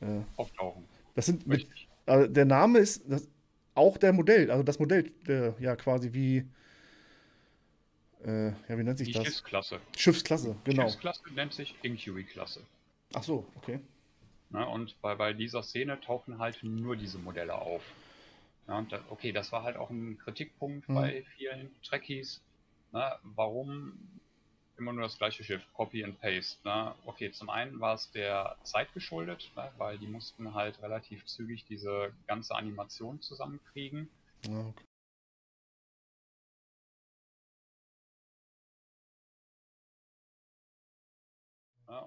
äh, 0.00 0.20
auftauchen. 0.36 0.84
Das 1.14 1.26
sind 1.26 1.46
mit, 1.46 1.66
also 2.06 2.28
der 2.30 2.44
Name 2.44 2.78
ist 2.78 3.02
das, 3.08 3.28
auch 3.74 3.96
der 3.96 4.12
Modell, 4.12 4.50
also 4.50 4.62
das 4.62 4.78
Modell, 4.78 5.10
der, 5.26 5.54
ja 5.60 5.76
quasi 5.76 6.12
wie, 6.12 6.44
äh, 8.24 8.48
ja, 8.48 8.78
wie 8.78 8.82
nennt 8.82 8.98
sich 8.98 9.08
die 9.08 9.14
das? 9.14 9.24
Schiffsklasse. 9.24 9.80
Schiffsklasse, 9.96 10.56
genau. 10.64 10.82
Schiffsklasse 10.88 11.22
nennt 11.34 11.52
sich 11.54 11.74
Incurie-Klasse. 11.82 12.60
Ach 13.14 13.22
so, 13.22 13.46
okay. 13.56 13.80
Na, 14.50 14.64
und 14.64 15.00
bei, 15.00 15.14
bei 15.14 15.32
dieser 15.32 15.62
Szene 15.62 16.00
tauchen 16.00 16.38
halt 16.38 16.62
nur 16.62 16.96
diese 16.96 17.18
Modelle 17.18 17.54
auf. 17.54 17.82
Ja, 18.66 18.82
da, 18.82 19.00
okay, 19.10 19.32
das 19.32 19.52
war 19.52 19.62
halt 19.62 19.76
auch 19.76 19.90
ein 19.90 20.18
Kritikpunkt 20.18 20.88
mhm. 20.88 20.94
bei 20.94 21.24
vielen 21.36 21.70
Trekkies, 21.82 22.40
Ne? 22.92 23.18
Warum 23.22 24.20
immer 24.76 24.92
nur 24.92 25.02
das 25.02 25.18
gleiche 25.18 25.44
Schiff, 25.44 25.62
Copy 25.72 26.04
and 26.04 26.20
Paste? 26.20 26.66
Ne? 26.66 26.94
Okay, 27.06 27.30
zum 27.32 27.50
einen 27.50 27.80
war 27.80 27.94
es 27.94 28.10
der 28.12 28.56
Zeit 28.62 28.92
geschuldet, 28.94 29.50
ne? 29.56 29.70
weil 29.76 29.98
die 29.98 30.06
mussten 30.06 30.54
halt 30.54 30.80
relativ 30.82 31.24
zügig 31.26 31.64
diese 31.64 32.12
ganze 32.26 32.54
Animation 32.54 33.20
zusammenkriegen. 33.20 34.08
Ja, 34.46 34.60
okay. 34.60 34.84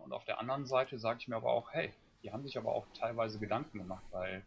und 0.03 0.13
auf 0.13 0.25
der 0.25 0.39
anderen 0.39 0.65
Seite 0.65 0.99
sage 0.99 1.19
ich 1.21 1.27
mir 1.27 1.37
aber 1.37 1.51
auch, 1.51 1.71
hey, 1.71 1.93
die 2.23 2.31
haben 2.31 2.43
sich 2.43 2.57
aber 2.57 2.73
auch 2.73 2.85
teilweise 2.93 3.39
Gedanken 3.39 3.79
gemacht, 3.79 4.03
weil 4.11 4.45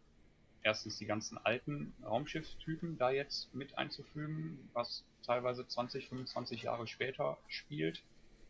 erstens 0.63 0.97
die 0.97 1.05
ganzen 1.05 1.37
alten 1.37 1.93
Raumschiffstypen 2.03 2.97
da 2.97 3.09
jetzt 3.09 3.53
mit 3.53 3.77
einzufügen, 3.77 4.69
was 4.73 5.03
teilweise 5.25 5.67
20, 5.67 6.09
25 6.09 6.63
Jahre 6.63 6.87
später 6.87 7.37
spielt, 7.47 8.03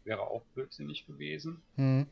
wäre 0.03 0.21
auch 0.21 0.43
blödsinnig 0.53 1.05
gewesen. 1.07 1.61
Mhm. 1.75 2.07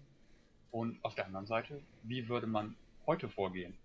Und 0.71 1.03
auf 1.03 1.15
der 1.15 1.27
anderen 1.27 1.45
Seite, 1.45 1.81
wie 2.03 2.27
würde 2.29 2.47
man 2.47 2.75
heute 3.05 3.29
vorgehen? 3.29 3.75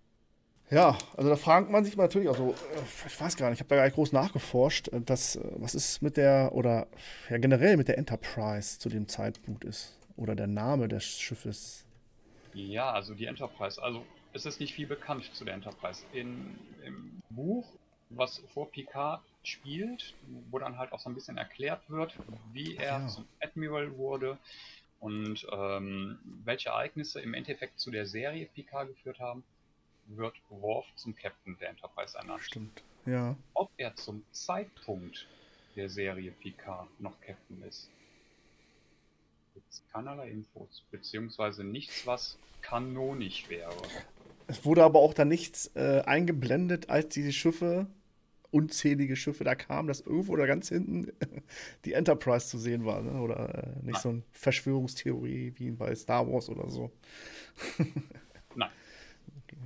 Ja, 0.71 0.97
also 1.17 1.29
da 1.29 1.35
fragt 1.35 1.71
man 1.71 1.83
sich 1.83 1.97
natürlich, 1.97 2.29
also 2.29 2.51
äh, 2.51 3.07
ich 3.07 3.19
weiß 3.19 3.37
gar 3.37 3.49
nicht, 3.49 3.57
ich 3.57 3.61
habe 3.61 3.69
da 3.69 3.75
gar 3.77 3.85
nicht 3.85 3.95
groß 3.95 4.11
nachgeforscht, 4.11 4.89
äh, 4.89 5.01
dass, 5.01 5.35
äh, 5.35 5.41
was 5.57 5.73
ist 5.73 6.01
mit 6.01 6.15
der, 6.15 6.51
oder 6.53 6.87
ja 7.29 7.37
generell 7.37 7.75
mit 7.75 7.87
der 7.87 7.97
Enterprise 7.97 8.77
zu 8.77 8.89
dem 8.89 9.07
Zeitpunkt 9.07 9.63
ist, 9.65 9.97
oder 10.15 10.35
der 10.35 10.47
Name 10.47 10.87
des 10.87 11.05
Schiffes. 11.05 11.85
Ja, 12.53 12.91
also 12.91 13.15
die 13.15 13.25
Enterprise, 13.25 13.81
also 13.81 14.05
es 14.33 14.45
ist 14.45 14.59
nicht 14.59 14.73
viel 14.73 14.85
bekannt 14.85 15.29
zu 15.33 15.43
der 15.43 15.55
Enterprise. 15.55 16.03
In, 16.13 16.55
Im 16.85 17.19
Buch, 17.31 17.71
was 18.09 18.39
vor 18.53 18.69
Picard 18.69 19.21
spielt, 19.49 20.13
wo 20.49 20.59
dann 20.59 20.77
halt 20.77 20.91
auch 20.91 20.99
so 20.99 21.09
ein 21.09 21.15
bisschen 21.15 21.37
erklärt 21.37 21.89
wird, 21.89 22.15
wie 22.53 22.75
er 22.75 22.99
ja. 22.99 23.07
zum 23.07 23.27
Admiral 23.41 23.97
wurde 23.97 24.37
und 24.99 25.45
ähm, 25.51 26.19
welche 26.43 26.69
Ereignisse 26.69 27.21
im 27.21 27.33
Endeffekt 27.33 27.79
zu 27.79 27.91
der 27.91 28.05
Serie 28.05 28.45
Picard 28.45 28.89
geführt 28.89 29.19
haben, 29.19 29.43
wird 30.07 30.35
Worf 30.49 30.85
zum 30.95 31.15
Captain 31.15 31.57
der 31.59 31.69
Enterprise 31.69 32.17
ernannt. 32.17 32.41
Stimmt, 32.41 32.83
ja. 33.05 33.35
Ob 33.53 33.71
er 33.77 33.95
zum 33.95 34.23
Zeitpunkt 34.31 35.27
der 35.75 35.89
Serie 35.89 36.31
Picard 36.31 36.87
noch 36.99 37.19
Captain 37.21 37.61
ist, 37.63 37.89
gibt 39.53 39.71
es 39.71 39.83
keinerlei 39.91 40.29
Infos, 40.29 40.83
beziehungsweise 40.91 41.63
nichts, 41.63 42.05
was 42.05 42.37
kanonisch 42.61 43.47
wäre. 43.49 43.75
Es 44.47 44.65
wurde 44.65 44.83
aber 44.83 44.99
auch 44.99 45.13
da 45.13 45.25
nichts 45.25 45.71
äh, 45.75 46.01
eingeblendet, 46.01 46.89
als 46.89 47.09
diese 47.09 47.31
Schiffe, 47.31 47.87
unzählige 48.51 49.15
Schiffe 49.15 49.43
da 49.43 49.55
kamen, 49.55 49.87
dass 49.87 50.01
irgendwo 50.01 50.33
oder 50.33 50.47
ganz 50.47 50.69
hinten 50.69 51.11
die 51.85 51.93
Enterprise 51.93 52.47
zu 52.47 52.57
sehen 52.57 52.85
war. 52.85 53.01
Ne? 53.01 53.21
Oder 53.21 53.63
äh, 53.63 53.85
nicht 53.85 53.93
Nein. 53.93 54.01
so 54.01 54.09
eine 54.09 54.23
Verschwörungstheorie 54.31 55.53
wie 55.57 55.71
bei 55.71 55.93
Star 55.95 56.31
Wars 56.31 56.49
oder 56.49 56.69
so. 56.69 56.91
Nein. 58.55 58.71
Okay. 59.43 59.57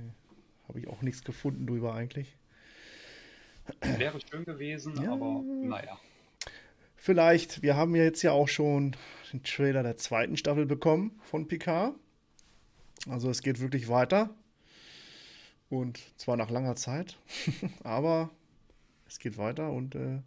Habe 0.68 0.80
ich 0.80 0.88
auch 0.88 1.02
nichts 1.02 1.24
gefunden 1.24 1.66
drüber 1.66 1.94
eigentlich. 1.94 2.36
Wäre 3.98 4.18
schön 4.20 4.44
gewesen, 4.44 5.02
ja. 5.02 5.12
aber 5.12 5.42
naja. 5.42 5.98
Vielleicht, 6.96 7.62
wir 7.62 7.76
haben 7.76 7.94
ja 7.94 8.02
jetzt 8.02 8.22
ja 8.22 8.32
auch 8.32 8.48
schon 8.48 8.96
den 9.32 9.42
Trailer 9.42 9.82
der 9.82 9.96
zweiten 9.96 10.36
Staffel 10.36 10.66
bekommen 10.66 11.20
von 11.24 11.48
Picard. 11.48 11.94
Also 13.08 13.28
es 13.30 13.42
geht 13.42 13.60
wirklich 13.60 13.88
weiter. 13.88 14.30
Und 15.68 16.00
zwar 16.16 16.36
nach 16.36 16.50
langer 16.50 16.76
Zeit, 16.76 17.18
aber 17.82 18.30
es 19.06 19.18
geht 19.18 19.38
weiter 19.38 19.70
und 19.70 19.94
äh, 19.94 20.20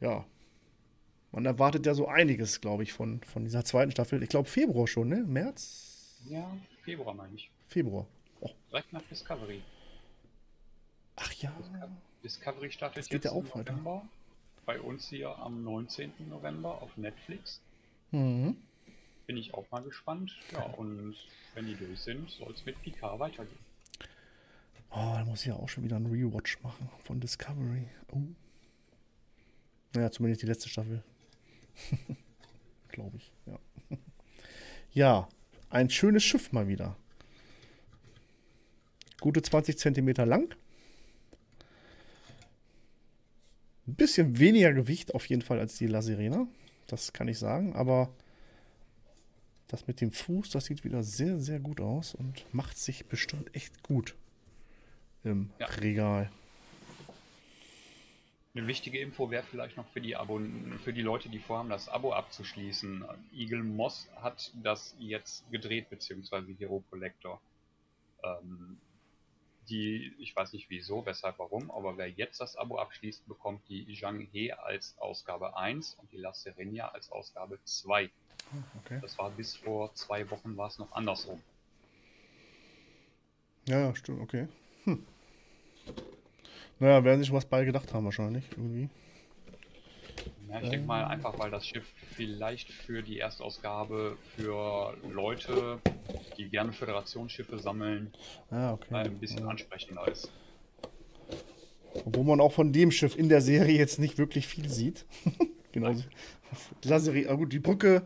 ja, 0.00 0.24
man 1.32 1.46
erwartet 1.46 1.84
ja 1.86 1.94
so 1.94 2.06
einiges, 2.06 2.60
glaube 2.60 2.84
ich, 2.84 2.92
von, 2.92 3.20
von 3.22 3.44
dieser 3.44 3.64
zweiten 3.64 3.90
Staffel. 3.90 4.22
Ich 4.22 4.28
glaube 4.28 4.48
Februar 4.48 4.86
schon, 4.86 5.08
ne? 5.08 5.24
März? 5.24 6.20
Ja, 6.28 6.56
Februar 6.82 7.14
meine 7.14 7.34
ich. 7.34 7.50
Februar. 7.66 8.06
Oh. 8.40 8.50
Direkt 8.70 8.92
nach 8.92 9.02
Discovery. 9.10 9.62
Ach 11.16 11.32
ja. 11.34 11.52
Discovery 12.22 12.70
startet 12.70 12.98
das 12.98 13.08
geht 13.08 13.24
jetzt 13.24 13.32
ja 13.32 13.32
auch 13.32 13.44
im 13.54 13.60
November. 13.60 14.02
Bei 14.64 14.80
uns 14.80 15.08
hier 15.08 15.36
am 15.38 15.64
19. 15.64 16.12
November 16.28 16.80
auf 16.80 16.96
Netflix. 16.96 17.60
Mhm. 18.12 18.56
Bin 19.26 19.36
ich 19.36 19.54
auch 19.54 19.68
mal 19.70 19.82
gespannt. 19.82 20.38
Ja, 20.52 20.62
und 20.62 21.16
wenn 21.54 21.66
die 21.66 21.74
durch 21.74 22.00
sind, 22.00 22.30
soll 22.30 22.52
es 22.52 22.64
mit 22.64 22.80
Picard 22.82 23.18
weitergehen. 23.18 23.58
Oh, 24.96 25.14
da 25.16 25.24
muss 25.24 25.40
ich 25.40 25.46
ja 25.46 25.56
auch 25.56 25.68
schon 25.68 25.82
wieder 25.82 25.96
einen 25.96 26.06
Rewatch 26.06 26.62
machen 26.62 26.88
von 27.02 27.18
Discovery. 27.18 27.88
Oh. 28.12 28.20
Naja, 29.92 30.10
zumindest 30.12 30.42
die 30.42 30.46
letzte 30.46 30.68
Staffel. 30.68 31.02
Glaube 32.88 33.16
ich, 33.16 33.32
ja. 33.46 33.58
ja, 34.92 35.28
ein 35.68 35.90
schönes 35.90 36.22
Schiff 36.22 36.52
mal 36.52 36.68
wieder. 36.68 36.96
Gute 39.20 39.42
20 39.42 39.76
Zentimeter 39.78 40.26
lang. 40.26 40.54
Ein 43.88 43.96
bisschen 43.96 44.38
weniger 44.38 44.72
Gewicht 44.72 45.12
auf 45.12 45.26
jeden 45.26 45.42
Fall 45.42 45.58
als 45.58 45.76
die 45.76 45.88
La 45.88 46.02
Sirena. 46.02 46.46
Das 46.86 47.12
kann 47.12 47.26
ich 47.26 47.40
sagen. 47.40 47.74
Aber 47.74 48.14
das 49.66 49.88
mit 49.88 50.00
dem 50.00 50.12
Fuß, 50.12 50.50
das 50.50 50.66
sieht 50.66 50.84
wieder 50.84 51.02
sehr, 51.02 51.40
sehr 51.40 51.58
gut 51.58 51.80
aus 51.80 52.14
und 52.14 52.46
macht 52.54 52.78
sich 52.78 53.06
bestimmt 53.06 53.52
echt 53.56 53.82
gut 53.82 54.14
im 55.24 55.50
ja. 55.58 55.66
Regal. 55.66 56.30
Eine 58.54 58.68
wichtige 58.68 59.00
Info 59.00 59.30
wäre 59.30 59.42
vielleicht 59.42 59.76
noch 59.76 59.88
für 59.88 60.00
die 60.00 60.14
Abon 60.14 60.78
für 60.84 60.92
die 60.92 61.02
Leute, 61.02 61.28
die 61.28 61.40
vorhaben, 61.40 61.70
das 61.70 61.88
Abo 61.88 62.12
abzuschließen. 62.12 63.04
Eagle 63.34 63.64
Moss 63.64 64.08
hat 64.22 64.52
das 64.62 64.94
jetzt 65.00 65.50
gedreht, 65.50 65.90
beziehungsweise 65.90 66.52
Hero 66.52 66.84
Collector. 66.88 67.40
Ähm, 68.22 68.78
die, 69.68 70.12
ich 70.18 70.36
weiß 70.36 70.52
nicht 70.52 70.70
wieso, 70.70 71.04
weshalb, 71.06 71.38
warum, 71.38 71.70
aber 71.70 71.96
wer 71.96 72.08
jetzt 72.08 72.40
das 72.40 72.56
Abo 72.56 72.78
abschließt, 72.78 73.26
bekommt 73.26 73.68
die 73.68 73.92
Zhang 73.98 74.20
He 74.20 74.52
als 74.52 74.96
Ausgabe 74.98 75.56
1 75.56 75.94
und 75.94 76.12
die 76.12 76.18
La 76.18 76.32
Serenia 76.32 76.88
als 76.88 77.10
Ausgabe 77.10 77.58
2. 77.64 78.10
Okay. 78.84 78.98
Das 79.00 79.18
war 79.18 79.30
bis 79.30 79.56
vor 79.56 79.94
zwei 79.94 80.30
Wochen 80.30 80.56
war 80.56 80.68
es 80.68 80.78
noch 80.78 80.92
andersrum. 80.92 81.40
Ja, 83.66 83.94
stimmt, 83.96 84.20
okay. 84.20 84.48
Hm. 84.84 85.04
Naja, 86.80 87.04
werden 87.04 87.20
sich 87.20 87.32
was 87.32 87.44
bei 87.44 87.64
gedacht 87.64 87.92
haben 87.94 88.04
wahrscheinlich, 88.04 88.44
irgendwie. 88.56 88.88
Ja, 90.48 90.58
ich 90.58 90.64
ähm. 90.64 90.70
denke 90.70 90.86
mal 90.86 91.04
einfach, 91.04 91.38
weil 91.38 91.50
das 91.50 91.66
Schiff 91.66 91.84
vielleicht 92.14 92.70
für 92.70 93.02
die 93.02 93.18
Erstausgabe 93.18 94.16
für 94.36 94.96
Leute, 95.10 95.80
die 96.36 96.48
gerne 96.48 96.72
Föderationsschiffe 96.72 97.58
sammeln, 97.58 98.12
ah, 98.50 98.72
okay. 98.72 98.94
ein 98.94 99.18
bisschen 99.18 99.40
ja. 99.40 99.48
ansprechender 99.48 100.06
ist. 100.08 100.30
Obwohl 102.04 102.24
man 102.24 102.40
auch 102.40 102.52
von 102.52 102.72
dem 102.72 102.90
Schiff 102.90 103.16
in 103.16 103.28
der 103.28 103.40
Serie 103.40 103.76
jetzt 103.76 103.98
nicht 103.98 104.18
wirklich 104.18 104.46
viel 104.46 104.68
sieht. 104.68 105.06
genau. 105.72 105.94
La 106.84 106.98
Serie, 106.98 107.28
ah, 107.28 107.34
gut, 107.34 107.52
die 107.52 107.60
Brücke, 107.60 108.02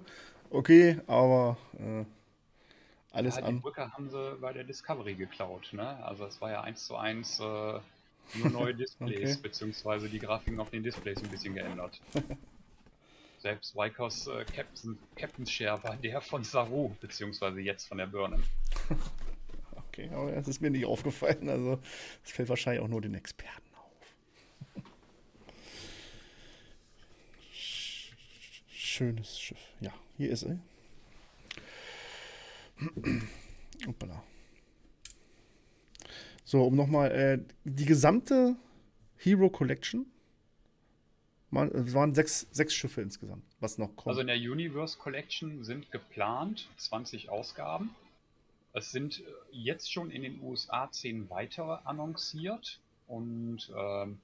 okay, 0.50 0.98
aber 1.06 1.56
äh, 1.78 2.04
alles 3.10 3.36
ja, 3.36 3.42
an. 3.42 3.56
Die 3.56 3.60
Brücke 3.60 3.90
haben 3.92 4.10
sie 4.10 4.36
bei 4.40 4.52
der 4.52 4.64
Discovery 4.64 5.14
geklaut, 5.14 5.70
ne? 5.72 6.04
Also 6.04 6.26
es 6.26 6.40
war 6.40 6.50
ja 6.50 6.62
eins 6.62 6.86
zu 6.86 6.96
eins 6.96 7.40
äh, 7.40 7.42
nur 7.42 8.50
neue 8.50 8.74
Displays, 8.74 9.36
okay. 9.36 9.42
beziehungsweise 9.42 10.08
die 10.08 10.18
Grafiken 10.18 10.60
auf 10.60 10.70
den 10.70 10.82
Displays 10.82 11.22
ein 11.22 11.30
bisschen 11.30 11.54
geändert. 11.54 12.00
Selbst 13.38 13.76
Wykos 13.76 14.26
äh, 14.26 14.44
Captain, 14.44 14.98
Captain's 15.14 15.50
Share 15.50 15.82
war 15.82 15.96
der 15.96 16.20
von 16.20 16.42
Saru, 16.42 16.90
beziehungsweise 17.00 17.60
jetzt 17.60 17.86
von 17.86 17.98
der 17.98 18.06
Burnham. 18.06 18.42
okay, 19.76 20.10
aber 20.12 20.32
das 20.32 20.48
ist 20.48 20.60
mir 20.60 20.70
nicht 20.70 20.86
aufgefallen, 20.86 21.48
also 21.48 21.78
es 22.24 22.32
fällt 22.32 22.48
wahrscheinlich 22.48 22.82
auch 22.82 22.88
nur 22.88 23.00
den 23.00 23.14
Experten 23.14 23.74
auf. 23.76 24.82
Schönes 28.70 29.38
Schiff. 29.38 29.60
Ja, 29.80 29.92
hier 30.16 30.30
ist 30.30 30.42
er. 30.42 30.58
Hoppala. 33.86 34.22
So, 36.44 36.64
um 36.64 36.76
nochmal, 36.76 37.10
äh, 37.10 37.38
die 37.64 37.84
gesamte 37.84 38.56
Hero 39.16 39.50
Collection, 39.50 40.06
man, 41.50 41.70
es 41.70 41.92
waren 41.94 42.14
sechs, 42.14 42.46
sechs 42.50 42.74
Schiffe 42.74 43.02
insgesamt, 43.02 43.44
was 43.60 43.78
noch 43.78 43.88
kommt. 43.96 44.08
Also 44.08 44.20
in 44.20 44.28
der 44.28 44.36
Universe 44.36 44.98
Collection 44.98 45.64
sind 45.64 45.90
geplant 45.90 46.68
20 46.76 47.30
Ausgaben. 47.30 47.94
Es 48.72 48.92
sind 48.92 49.20
äh, 49.20 49.24
jetzt 49.52 49.92
schon 49.92 50.10
in 50.10 50.22
den 50.22 50.40
USA 50.42 50.90
10 50.90 51.30
weitere 51.30 51.78
annonciert 51.84 52.80
und 53.08 53.70
ähm, 53.76 54.18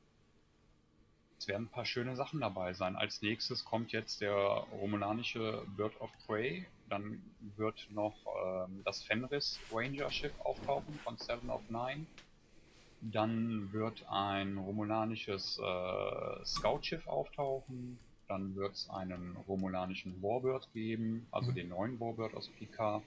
es 1.38 1.48
werden 1.48 1.64
ein 1.64 1.68
paar 1.68 1.84
schöne 1.84 2.16
Sachen 2.16 2.40
dabei 2.40 2.72
sein. 2.72 2.96
Als 2.96 3.20
nächstes 3.20 3.64
kommt 3.64 3.92
jetzt 3.92 4.20
der 4.20 4.32
romulanische 4.32 5.62
Bird 5.76 6.00
of 6.00 6.10
Prey 6.26 6.66
dann 6.88 7.22
wird 7.56 7.88
noch 7.90 8.14
ähm, 8.44 8.82
das 8.84 9.02
Fenris 9.02 9.58
Ranger 9.72 10.10
Schiff 10.10 10.32
auftauchen 10.40 10.94
von 11.02 11.16
Seven 11.16 11.50
of 11.50 11.62
Nine. 11.70 12.06
Dann 13.00 13.72
wird 13.72 14.04
ein 14.08 14.56
romulanisches 14.58 15.58
äh, 15.58 16.44
Scout-Schiff 16.44 17.06
auftauchen. 17.06 17.98
Dann 18.28 18.54
wird 18.56 18.72
es 18.72 18.88
einen 18.88 19.36
romulanischen 19.46 20.22
Warbird 20.22 20.72
geben, 20.72 21.26
also 21.30 21.50
mhm. 21.50 21.54
den 21.54 21.68
neuen 21.68 22.00
Warbird 22.00 22.34
aus 22.34 22.48
Picard. 22.48 23.02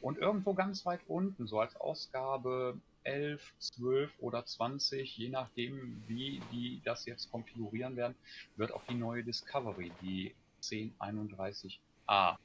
Und 0.00 0.18
irgendwo 0.18 0.54
ganz 0.54 0.86
weit 0.86 1.00
unten, 1.08 1.46
so 1.46 1.60
als 1.60 1.76
Ausgabe 1.76 2.78
11, 3.04 3.52
12 3.58 4.10
oder 4.20 4.44
20, 4.44 5.16
je 5.16 5.28
nachdem, 5.28 6.02
wie 6.06 6.40
die 6.52 6.80
das 6.84 7.06
jetzt 7.06 7.30
konfigurieren 7.30 7.96
werden, 7.96 8.14
wird 8.56 8.72
auch 8.72 8.82
die 8.88 8.94
neue 8.94 9.22
Discovery, 9.22 9.92
die 10.02 10.34
1031a 10.62 12.36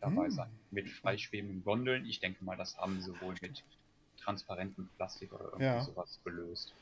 dabei 0.00 0.26
hm. 0.26 0.30
sein. 0.30 0.50
Mit 0.70 0.88
freischwebenden 0.88 1.64
Gondeln. 1.64 2.06
Ich 2.06 2.20
denke 2.20 2.44
mal, 2.44 2.56
das 2.56 2.76
haben 2.76 3.00
sie 3.00 3.12
wohl 3.20 3.34
mit 3.40 3.64
transparentem 4.18 4.88
Plastik 4.96 5.32
oder 5.32 5.44
irgendwas 5.44 5.86
ja. 5.86 5.92
sowas 5.92 6.20
gelöst. 6.24 6.74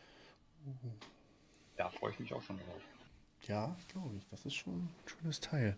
Da 1.77 1.91
freue 1.91 2.13
ich 2.13 2.21
mich 2.21 2.33
auch 2.33 2.43
schon 2.43 2.57
drauf. 2.57 2.83
Ja, 3.47 3.77
glaube 3.89 4.17
ich. 4.17 4.27
Das 4.31 4.47
ist 4.47 4.55
schon 4.55 4.75
ein 4.75 4.89
schönes 5.07 5.41
Teil. 5.41 5.77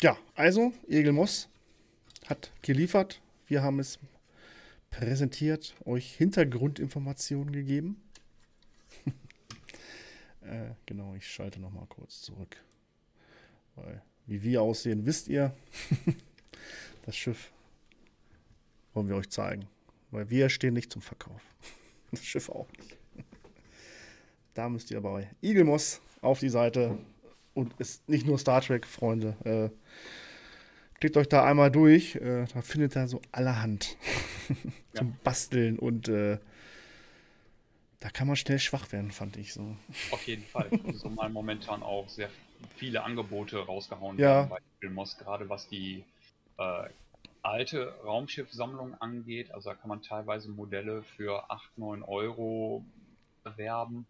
Ja, 0.00 0.16
also 0.36 0.72
Egelmoss 0.86 1.48
hat 2.28 2.52
geliefert. 2.62 3.20
Wir 3.48 3.62
haben 3.62 3.80
es 3.80 3.98
präsentiert, 4.90 5.74
euch 5.84 6.14
Hintergrundinformationen 6.14 7.52
gegeben. 7.52 8.00
Äh, 10.48 10.74
genau, 10.86 11.14
ich 11.14 11.26
schalte 11.26 11.60
noch 11.60 11.72
mal 11.72 11.86
kurz 11.86 12.22
zurück. 12.22 12.56
Weil, 13.76 14.02
wie 14.26 14.42
wir 14.42 14.62
aussehen, 14.62 15.06
wisst 15.06 15.28
ihr. 15.28 15.54
das 17.06 17.16
Schiff 17.16 17.52
wollen 18.94 19.08
wir 19.08 19.16
euch 19.16 19.30
zeigen. 19.30 19.68
Weil 20.10 20.30
wir 20.30 20.48
stehen 20.48 20.74
nicht 20.74 20.92
zum 20.92 21.02
Verkauf. 21.02 21.42
Das 22.10 22.24
Schiff 22.24 22.48
auch 22.48 22.68
nicht. 22.78 22.96
Da 24.54 24.70
müsst 24.70 24.90
ihr 24.90 25.00
bei 25.02 25.28
Igelmoss 25.42 26.00
auf 26.22 26.40
die 26.40 26.48
Seite 26.48 26.98
und 27.52 27.78
ist 27.78 28.08
nicht 28.08 28.26
nur 28.26 28.38
Star 28.38 28.62
Trek, 28.62 28.86
Freunde. 28.86 29.36
Äh, 29.44 29.70
klickt 30.98 31.16
euch 31.18 31.28
da 31.28 31.44
einmal 31.44 31.70
durch. 31.70 32.16
Äh, 32.16 32.46
da 32.52 32.62
findet 32.62 32.96
ihr 32.96 33.06
so 33.08 33.20
allerhand 33.30 33.96
zum 34.94 35.08
ja. 35.08 35.16
Basteln 35.22 35.78
und 35.78 36.08
äh, 36.08 36.38
da 38.00 38.10
kann 38.10 38.26
man 38.26 38.36
schnell 38.36 38.58
schwach 38.58 38.90
werden, 38.92 39.10
fand 39.10 39.36
ich 39.36 39.52
so. 39.52 39.76
Auf 40.10 40.26
jeden 40.26 40.44
Fall. 40.44 40.70
so 40.94 41.08
mal 41.08 41.28
momentan 41.28 41.82
auch 41.82 42.08
sehr 42.08 42.30
viele 42.76 43.02
Angebote 43.02 43.58
rausgehauen 43.58 44.18
ja. 44.18 44.36
werden 44.36 44.48
bei 44.50 44.58
Filmos, 44.80 45.18
gerade 45.18 45.48
was 45.48 45.68
die 45.68 46.04
äh, 46.58 46.88
alte 47.42 47.94
Raumschiffsammlung 48.04 48.94
angeht. 49.00 49.50
Also 49.52 49.70
da 49.70 49.74
kann 49.76 49.88
man 49.88 50.02
teilweise 50.02 50.50
Modelle 50.50 51.02
für 51.02 51.50
8, 51.50 51.78
9 51.78 52.02
Euro 52.02 52.84
bewerben 53.42 54.06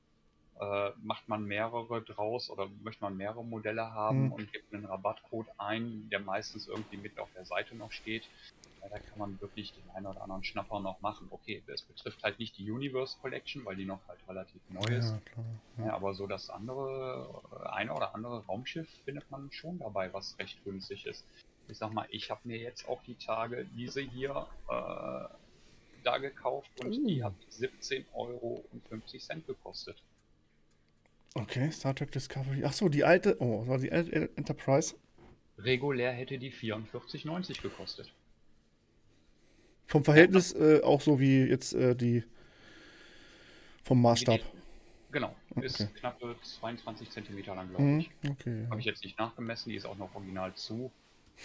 äh, 0.60 0.90
macht 1.02 1.28
man 1.28 1.44
mehrere 1.44 2.02
draus 2.02 2.50
oder 2.50 2.68
möchte 2.82 3.02
man 3.02 3.16
mehrere 3.16 3.44
Modelle 3.44 3.92
haben 3.92 4.26
mhm. 4.26 4.32
und 4.32 4.52
gibt 4.52 4.74
einen 4.74 4.86
Rabattcode 4.86 5.46
ein, 5.56 6.08
der 6.10 6.20
meistens 6.20 6.66
irgendwie 6.66 6.96
mit 6.96 7.18
auf 7.18 7.28
der 7.34 7.44
Seite 7.44 7.76
noch 7.76 7.92
steht. 7.92 8.28
Ja, 8.90 8.98
da 8.98 8.98
kann 8.98 9.18
man 9.18 9.40
wirklich 9.40 9.72
den 9.72 9.90
einen 9.90 10.06
oder 10.06 10.22
anderen 10.22 10.44
Schnapper 10.44 10.80
noch 10.80 11.00
machen. 11.00 11.28
Okay, 11.30 11.62
das 11.66 11.82
betrifft 11.82 12.22
halt 12.22 12.38
nicht 12.38 12.56
die 12.58 12.70
Universe 12.70 13.16
Collection, 13.20 13.64
weil 13.64 13.76
die 13.76 13.84
noch 13.84 14.00
halt 14.08 14.18
relativ 14.28 14.60
neu 14.70 14.96
ist. 14.96 15.10
Ja, 15.10 15.20
klar, 15.24 15.46
ja. 15.78 15.86
ja, 15.86 15.94
aber 15.94 16.14
so 16.14 16.26
das 16.26 16.50
andere, 16.50 17.42
eine 17.70 17.92
oder 17.92 18.14
andere 18.14 18.44
Raumschiff 18.46 18.88
findet 19.04 19.30
man 19.30 19.50
schon 19.52 19.78
dabei, 19.78 20.12
was 20.12 20.38
recht 20.38 20.62
günstig 20.64 21.06
ist. 21.06 21.24
Ich 21.68 21.76
sag 21.76 21.92
mal, 21.92 22.06
ich 22.10 22.30
habe 22.30 22.40
mir 22.44 22.58
jetzt 22.58 22.88
auch 22.88 23.02
die 23.02 23.16
Tage 23.16 23.66
diese 23.76 24.00
hier 24.00 24.46
äh, 24.68 25.28
da 26.04 26.18
gekauft 26.18 26.70
und 26.80 26.92
uh. 26.92 27.06
die 27.06 27.22
hat 27.22 27.34
17,50 27.52 28.04
Euro 28.14 28.64
gekostet. 29.46 30.02
Okay, 31.34 31.70
Star 31.70 31.94
Trek 31.94 32.10
Discovery. 32.10 32.62
Ach 32.64 32.72
so, 32.72 32.88
die 32.88 33.04
alte. 33.04 33.36
Oh, 33.40 33.66
war 33.66 33.78
die 33.78 33.92
alte 33.92 34.30
Enterprise? 34.36 34.94
Regulär 35.58 36.12
hätte 36.12 36.38
die 36.38 36.52
44,90 36.52 37.60
gekostet. 37.60 38.12
Vom 39.88 40.04
Verhältnis 40.04 40.52
äh, 40.52 40.82
auch 40.82 41.00
so 41.00 41.18
wie 41.18 41.44
jetzt 41.44 41.72
äh, 41.72 41.96
die 41.96 42.22
vom 43.84 44.02
Maßstab. 44.02 44.40
Genau, 45.10 45.34
okay. 45.56 45.64
ist 45.64 45.94
knappe 45.94 46.36
22 46.42 47.10
cm 47.10 47.38
lang, 47.46 47.70
glaube 47.70 47.82
mhm, 47.82 48.00
ich. 48.00 48.10
Okay. 48.28 48.66
Habe 48.68 48.80
ich 48.80 48.86
jetzt 48.86 49.02
nicht 49.02 49.18
nachgemessen, 49.18 49.70
die 49.70 49.76
ist 49.76 49.86
auch 49.86 49.96
noch 49.96 50.14
original 50.14 50.52
zu. 50.54 50.92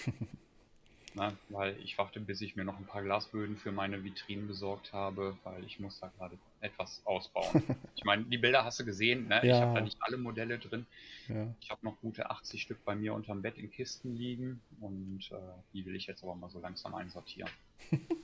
Na, 1.16 1.32
weil 1.50 1.78
ich 1.84 1.98
warte, 1.98 2.20
bis 2.20 2.42
ich 2.42 2.56
mir 2.58 2.66
noch 2.66 2.78
ein 2.78 2.86
paar 2.86 3.04
Glasböden 3.04 3.56
für 3.56 3.72
meine 3.72 4.04
Vitrinen 4.04 4.48
besorgt 4.48 4.92
habe, 4.92 5.38
weil 5.44 5.64
ich 5.64 5.80
muss 5.80 6.00
da 6.00 6.12
gerade 6.18 6.38
etwas 6.60 7.02
ausbauen. 7.06 7.64
ich 7.96 8.04
meine, 8.04 8.24
die 8.24 8.40
Bilder 8.40 8.66
hast 8.66 8.80
du 8.80 8.84
gesehen, 8.86 9.28
ne? 9.30 9.36
Ja. 9.36 9.56
ich 9.56 9.62
habe 9.62 9.76
da 9.76 9.82
nicht 9.82 9.98
alle 10.02 10.18
Modelle 10.18 10.58
drin. 10.58 10.86
Ja. 11.30 11.54
Ich 11.62 11.70
habe 11.70 11.86
noch 11.86 11.98
gute 12.02 12.30
80 12.30 12.62
Stück 12.62 12.84
bei 12.84 12.96
mir 12.96 13.14
unterm 13.14 13.42
Bett 13.42 13.58
in 13.58 13.72
Kisten 13.72 14.18
liegen 14.18 14.60
und 14.82 15.30
äh, 15.32 15.36
die 15.72 15.86
will 15.86 15.96
ich 15.96 16.08
jetzt 16.08 16.24
aber 16.24 16.36
mal 16.36 16.50
so 16.50 16.60
langsam 16.60 16.94
einsortieren. 16.96 17.50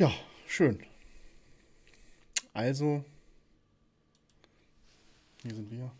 Ja, 0.00 0.10
schön. 0.46 0.82
Also, 2.54 3.04
hier 5.42 5.54
sind 5.54 5.70
wir. 5.70 5.92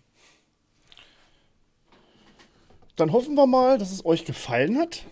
Dann 2.96 3.12
hoffen 3.12 3.34
wir 3.34 3.46
mal, 3.46 3.76
dass 3.76 3.92
es 3.92 4.06
euch 4.06 4.24
gefallen 4.24 4.78
hat. 4.78 5.04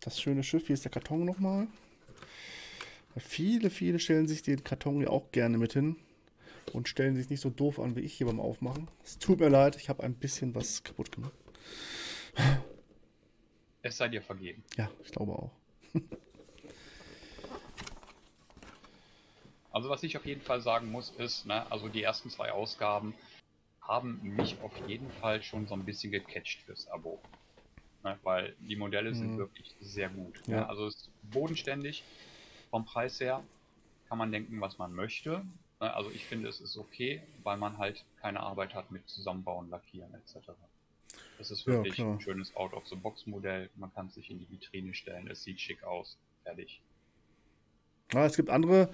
Das 0.00 0.20
schöne 0.20 0.42
Schiff, 0.42 0.66
hier 0.66 0.74
ist 0.74 0.84
der 0.84 0.92
Karton 0.92 1.24
nochmal. 1.24 1.66
Viele, 3.16 3.70
viele 3.70 3.98
stellen 3.98 4.28
sich 4.28 4.42
den 4.42 4.62
Karton 4.62 5.00
ja 5.00 5.08
auch 5.08 5.32
gerne 5.32 5.56
mit 5.56 5.72
hin 5.72 5.96
und 6.74 6.90
stellen 6.90 7.16
sich 7.16 7.30
nicht 7.30 7.40
so 7.40 7.48
doof 7.48 7.80
an 7.80 7.96
wie 7.96 8.00
ich 8.00 8.12
hier 8.12 8.26
beim 8.26 8.38
Aufmachen. 8.38 8.90
Es 9.02 9.18
tut 9.18 9.40
mir 9.40 9.48
leid, 9.48 9.76
ich 9.76 9.88
habe 9.88 10.02
ein 10.02 10.12
bisschen 10.12 10.54
was 10.54 10.84
kaputt 10.84 11.10
gemacht. 11.10 11.32
Es 13.80 13.96
sei 13.96 14.08
dir 14.08 14.20
vergeben. 14.20 14.62
Ja, 14.76 14.90
ich 15.02 15.10
glaube 15.10 15.32
auch. 15.32 15.52
also 19.76 19.90
was 19.90 20.02
ich 20.02 20.16
auf 20.16 20.24
jeden 20.24 20.40
Fall 20.40 20.62
sagen 20.62 20.90
muss 20.90 21.10
ist, 21.18 21.44
ne, 21.44 21.70
also 21.70 21.88
die 21.88 22.02
ersten 22.02 22.30
zwei 22.30 22.50
Ausgaben 22.50 23.14
haben 23.82 24.18
mich 24.22 24.58
auf 24.62 24.72
jeden 24.88 25.10
Fall 25.10 25.42
schon 25.42 25.66
so 25.66 25.74
ein 25.74 25.84
bisschen 25.84 26.10
gecatcht 26.10 26.62
fürs 26.62 26.88
Abo. 26.88 27.20
Ne, 28.02 28.18
weil 28.22 28.56
die 28.60 28.76
Modelle 28.76 29.14
sind 29.14 29.34
mhm. 29.34 29.38
wirklich 29.38 29.76
sehr 29.82 30.08
gut. 30.08 30.40
Ja. 30.46 30.60
Ne? 30.60 30.68
Also 30.70 30.86
es 30.86 30.94
ist 30.94 31.10
bodenständig. 31.30 32.04
Vom 32.70 32.86
Preis 32.86 33.20
her 33.20 33.44
kann 34.08 34.16
man 34.16 34.32
denken, 34.32 34.62
was 34.62 34.78
man 34.78 34.94
möchte. 34.94 35.44
Ne? 35.78 35.94
Also 35.94 36.10
ich 36.10 36.24
finde, 36.24 36.48
es 36.48 36.62
ist 36.62 36.78
okay, 36.78 37.20
weil 37.42 37.58
man 37.58 37.76
halt 37.76 38.02
keine 38.22 38.40
Arbeit 38.40 38.74
hat 38.74 38.90
mit 38.90 39.06
Zusammenbauen, 39.10 39.68
Lackieren 39.68 40.14
etc. 40.14 40.52
Es 41.38 41.50
ist 41.50 41.66
wirklich 41.66 41.98
ja, 41.98 42.10
ein 42.10 42.20
schönes 42.22 42.56
Out-of-the-Box-Modell. 42.56 43.68
Man 43.74 43.92
kann 43.92 44.06
es 44.06 44.14
sich 44.14 44.30
in 44.30 44.38
die 44.38 44.48
Vitrine 44.50 44.94
stellen, 44.94 45.28
es 45.28 45.44
sieht 45.44 45.60
schick 45.60 45.84
aus. 45.84 46.16
Fertig. 46.44 46.80
Ja, 48.12 48.24
es 48.24 48.36
gibt 48.36 48.50
andere 48.50 48.88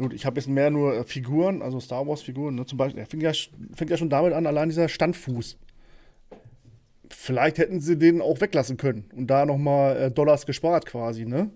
Gut, 0.00 0.14
ich 0.14 0.24
habe 0.24 0.36
jetzt 0.40 0.46
mehr 0.46 0.70
nur 0.70 0.94
äh, 0.94 1.04
Figuren, 1.04 1.60
also 1.60 1.78
Star 1.78 2.06
Wars-Figuren. 2.06 2.54
Ne? 2.54 2.64
Zum 2.64 2.78
Beispiel, 2.78 3.04
fängt 3.04 3.22
ja, 3.22 3.32
fängt 3.74 3.90
ja 3.90 3.98
schon 3.98 4.08
damit 4.08 4.32
an, 4.32 4.46
allein 4.46 4.70
dieser 4.70 4.88
Standfuß. 4.88 5.58
Vielleicht 7.10 7.58
hätten 7.58 7.80
sie 7.80 7.98
den 7.98 8.22
auch 8.22 8.40
weglassen 8.40 8.78
können 8.78 9.10
und 9.14 9.26
da 9.26 9.44
nochmal 9.44 9.96
äh, 9.96 10.10
Dollars 10.10 10.46
gespart 10.46 10.86
quasi, 10.86 11.26
ne? 11.26 11.50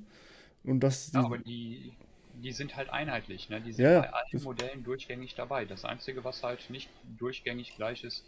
Und 0.62 0.80
das. 0.80 1.12
Ja, 1.12 1.24
aber 1.24 1.38
die, 1.38 1.94
die 2.34 2.52
sind 2.52 2.76
halt 2.76 2.90
einheitlich, 2.90 3.48
ne? 3.48 3.62
Die 3.62 3.72
sind 3.72 3.86
ja, 3.86 4.00
bei 4.00 4.12
allen 4.12 4.42
Modellen 4.42 4.84
durchgängig 4.84 5.34
dabei. 5.36 5.64
Das 5.64 5.84
Einzige, 5.86 6.22
was 6.24 6.42
halt 6.42 6.68
nicht 6.68 6.90
durchgängig 7.18 7.76
gleich 7.76 8.04
ist, 8.04 8.24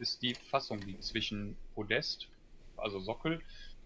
ist 0.00 0.22
die 0.22 0.34
Fassung, 0.34 0.80
die 0.80 0.98
zwischen 0.98 1.56
Podest, 1.74 2.28
also 2.76 2.98
Sockel, 2.98 3.40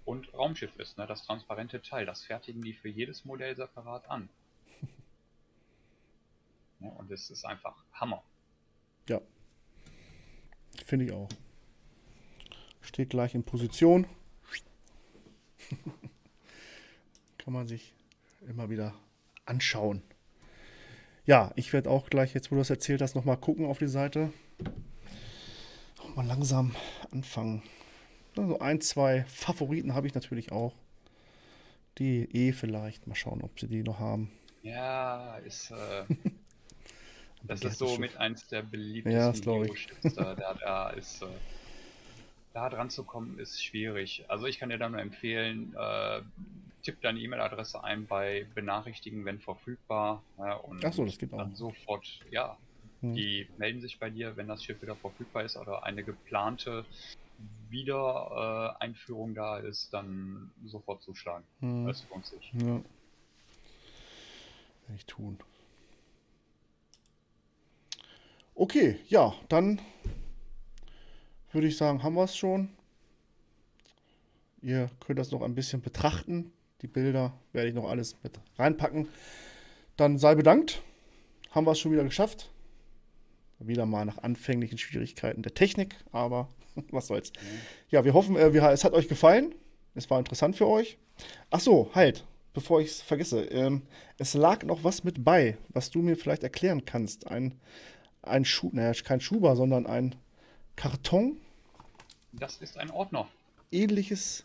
und 0.06 0.32
Raumschiff 0.32 0.78
ist, 0.78 0.96
ne? 0.96 1.06
Das 1.06 1.26
transparente 1.26 1.82
Teil. 1.82 2.06
Das 2.06 2.22
fertigen 2.22 2.62
die 2.62 2.72
für 2.72 2.88
jedes 2.88 3.24
Modell 3.26 3.54
separat 3.56 4.08
an. 4.08 4.30
Ne? 6.84 6.90
Und 6.90 7.10
es 7.10 7.30
ist 7.30 7.44
einfach 7.44 7.84
Hammer. 7.92 8.22
Ja. 9.08 9.20
Finde 10.84 11.06
ich 11.06 11.12
auch. 11.12 11.28
Steht 12.82 13.10
gleich 13.10 13.34
in 13.34 13.44
Position. 13.44 14.06
Kann 17.38 17.52
man 17.52 17.66
sich 17.66 17.94
immer 18.46 18.70
wieder 18.70 18.94
anschauen. 19.46 20.02
Ja, 21.26 21.52
ich 21.56 21.72
werde 21.72 21.88
auch 21.90 22.10
gleich, 22.10 22.34
jetzt 22.34 22.50
wo 22.50 22.56
du 22.56 22.60
das 22.60 22.68
erzählt 22.70 23.00
hast, 23.00 23.14
nochmal 23.14 23.38
gucken 23.38 23.64
auf 23.64 23.78
die 23.78 23.88
Seite. 23.88 24.30
Auch 25.98 26.14
mal 26.16 26.26
langsam 26.26 26.74
anfangen. 27.10 27.62
Also 28.36 28.58
ein, 28.58 28.80
zwei 28.82 29.24
Favoriten 29.24 29.94
habe 29.94 30.06
ich 30.06 30.14
natürlich 30.14 30.52
auch. 30.52 30.74
Die 31.98 32.28
E 32.36 32.52
vielleicht. 32.52 33.06
Mal 33.06 33.14
schauen, 33.14 33.40
ob 33.42 33.58
sie 33.58 33.68
die 33.68 33.82
noch 33.82 34.00
haben. 34.00 34.30
Ja, 34.62 35.36
ist. 35.38 35.70
Äh, 35.70 36.04
Das 37.46 37.62
ist 37.62 37.78
so 37.78 37.98
mit 37.98 38.16
eins 38.16 38.48
der 38.48 38.62
beliebtesten 38.62 39.52
ja, 39.52 39.60
Lego-Chips. 39.62 40.14
da, 40.16 40.34
da 40.34 40.90
ist, 40.90 41.22
äh, 41.22 41.26
da 42.52 42.70
dran 42.70 42.90
zu 42.90 43.04
kommen, 43.04 43.38
ist 43.38 43.62
schwierig. 43.62 44.24
Also 44.28 44.46
ich 44.46 44.58
kann 44.58 44.70
dir 44.70 44.78
da 44.78 44.88
nur 44.88 45.00
empfehlen, 45.00 45.74
äh, 45.78 46.22
tipp 46.82 47.00
deine 47.02 47.18
E-Mail-Adresse 47.18 47.82
ein 47.82 48.06
bei 48.06 48.46
Benachrichtigen, 48.54 49.24
wenn 49.24 49.40
verfügbar. 49.40 50.22
Ja, 50.38 50.54
und 50.54 50.84
Ach 50.84 50.92
so, 50.92 51.04
das 51.04 51.18
gibt 51.18 51.34
auch. 51.34 51.38
Dann 51.38 51.54
sofort, 51.54 52.20
ja, 52.30 52.56
hm. 53.00 53.14
die 53.14 53.48
melden 53.58 53.80
sich 53.80 53.98
bei 53.98 54.10
dir, 54.10 54.36
wenn 54.36 54.48
das 54.48 54.64
Schiff 54.64 54.80
wieder 54.80 54.96
verfügbar 54.96 55.44
ist 55.44 55.56
oder 55.56 55.84
eine 55.84 56.02
geplante 56.02 56.84
Wiedereinführung 57.68 59.32
äh, 59.32 59.34
da 59.34 59.58
ist, 59.58 59.92
dann 59.92 60.50
sofort 60.64 61.02
zuschlagen. 61.02 61.44
Hm. 61.60 61.86
Das 61.86 62.06
lohnt 62.08 62.26
sich. 62.26 62.52
Ja. 62.54 62.80
Werde 64.86 64.96
ich 64.96 65.06
tun. 65.06 65.38
Okay, 68.56 68.98
ja, 69.08 69.34
dann 69.48 69.80
würde 71.50 71.66
ich 71.66 71.76
sagen, 71.76 72.04
haben 72.04 72.14
wir 72.14 72.24
es 72.24 72.36
schon. 72.36 72.68
Ihr 74.62 74.88
könnt 75.00 75.18
das 75.18 75.32
noch 75.32 75.42
ein 75.42 75.56
bisschen 75.56 75.82
betrachten. 75.82 76.52
Die 76.80 76.86
Bilder 76.86 77.32
werde 77.52 77.68
ich 77.68 77.74
noch 77.74 77.88
alles 77.88 78.16
mit 78.22 78.38
reinpacken. 78.56 79.08
Dann 79.96 80.18
sei 80.18 80.36
bedankt. 80.36 80.82
Haben 81.50 81.66
wir 81.66 81.72
es 81.72 81.80
schon 81.80 81.92
wieder 81.92 82.04
geschafft. 82.04 82.50
Wieder 83.58 83.86
mal 83.86 84.04
nach 84.04 84.18
anfänglichen 84.18 84.78
Schwierigkeiten 84.78 85.42
der 85.42 85.54
Technik, 85.54 85.96
aber 86.12 86.48
was 86.90 87.08
soll's. 87.08 87.32
Ja, 87.90 88.04
wir 88.04 88.14
hoffen, 88.14 88.36
äh, 88.36 88.52
wir, 88.52 88.62
es 88.70 88.84
hat 88.84 88.92
euch 88.92 89.08
gefallen. 89.08 89.54
Es 89.96 90.10
war 90.10 90.18
interessant 90.18 90.56
für 90.56 90.68
euch. 90.68 90.96
Ach 91.50 91.60
so, 91.60 91.90
halt, 91.94 92.24
bevor 92.52 92.80
ich 92.80 92.88
es 92.88 93.02
vergesse. 93.02 93.44
Ähm, 93.46 93.82
es 94.18 94.34
lag 94.34 94.62
noch 94.64 94.84
was 94.84 95.04
mit 95.04 95.24
bei, 95.24 95.56
was 95.68 95.90
du 95.90 96.02
mir 96.02 96.16
vielleicht 96.16 96.42
erklären 96.42 96.84
kannst. 96.84 97.26
Ein, 97.28 97.54
ein 98.26 98.44
Schuh, 98.44 98.70
naja, 98.72 98.92
kein 99.04 99.20
Schuber, 99.20 99.56
sondern 99.56 99.86
ein 99.86 100.14
Karton. 100.76 101.36
Das 102.32 102.56
ist 102.58 102.78
ein 102.78 102.90
Ordner. 102.90 103.28
Ähnliches. 103.70 104.44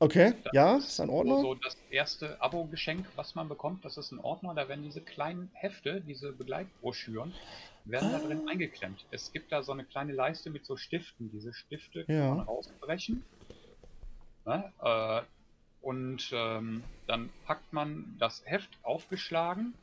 Okay, 0.00 0.34
Das 0.44 0.52
ja, 0.52 0.76
ist 0.76 1.00
ein 1.00 1.10
Ordner. 1.10 1.40
So 1.40 1.54
das 1.56 1.76
erste 1.90 2.40
Abo-Geschenk, 2.40 3.04
was 3.16 3.34
man 3.34 3.48
bekommt, 3.48 3.84
das 3.84 3.96
ist 3.96 4.12
ein 4.12 4.20
Ordner. 4.20 4.54
Da 4.54 4.68
werden 4.68 4.84
diese 4.84 5.00
kleinen 5.00 5.50
Hefte, 5.54 6.00
diese 6.00 6.32
Begleitbroschüren, 6.32 7.32
werden 7.84 8.12
da 8.12 8.18
Ah. 8.18 8.20
drin 8.20 8.48
eingeklemmt. 8.48 9.06
Es 9.10 9.32
gibt 9.32 9.50
da 9.50 9.62
so 9.62 9.72
eine 9.72 9.84
kleine 9.84 10.12
Leiste 10.12 10.50
mit 10.50 10.64
so 10.66 10.76
Stiften. 10.76 11.30
Diese 11.32 11.52
Stifte 11.52 12.04
kann 12.04 12.14
Ja. 12.14 12.34
man 12.34 12.40
rausbrechen. 12.46 13.24
Ne? 14.46 14.72
Äh, 14.82 15.22
und 15.84 16.30
ähm, 16.32 16.84
dann 17.08 17.30
packt 17.46 17.72
man 17.72 18.14
das 18.20 18.42
Heft 18.44 18.70
aufgeschlagen 18.82 19.74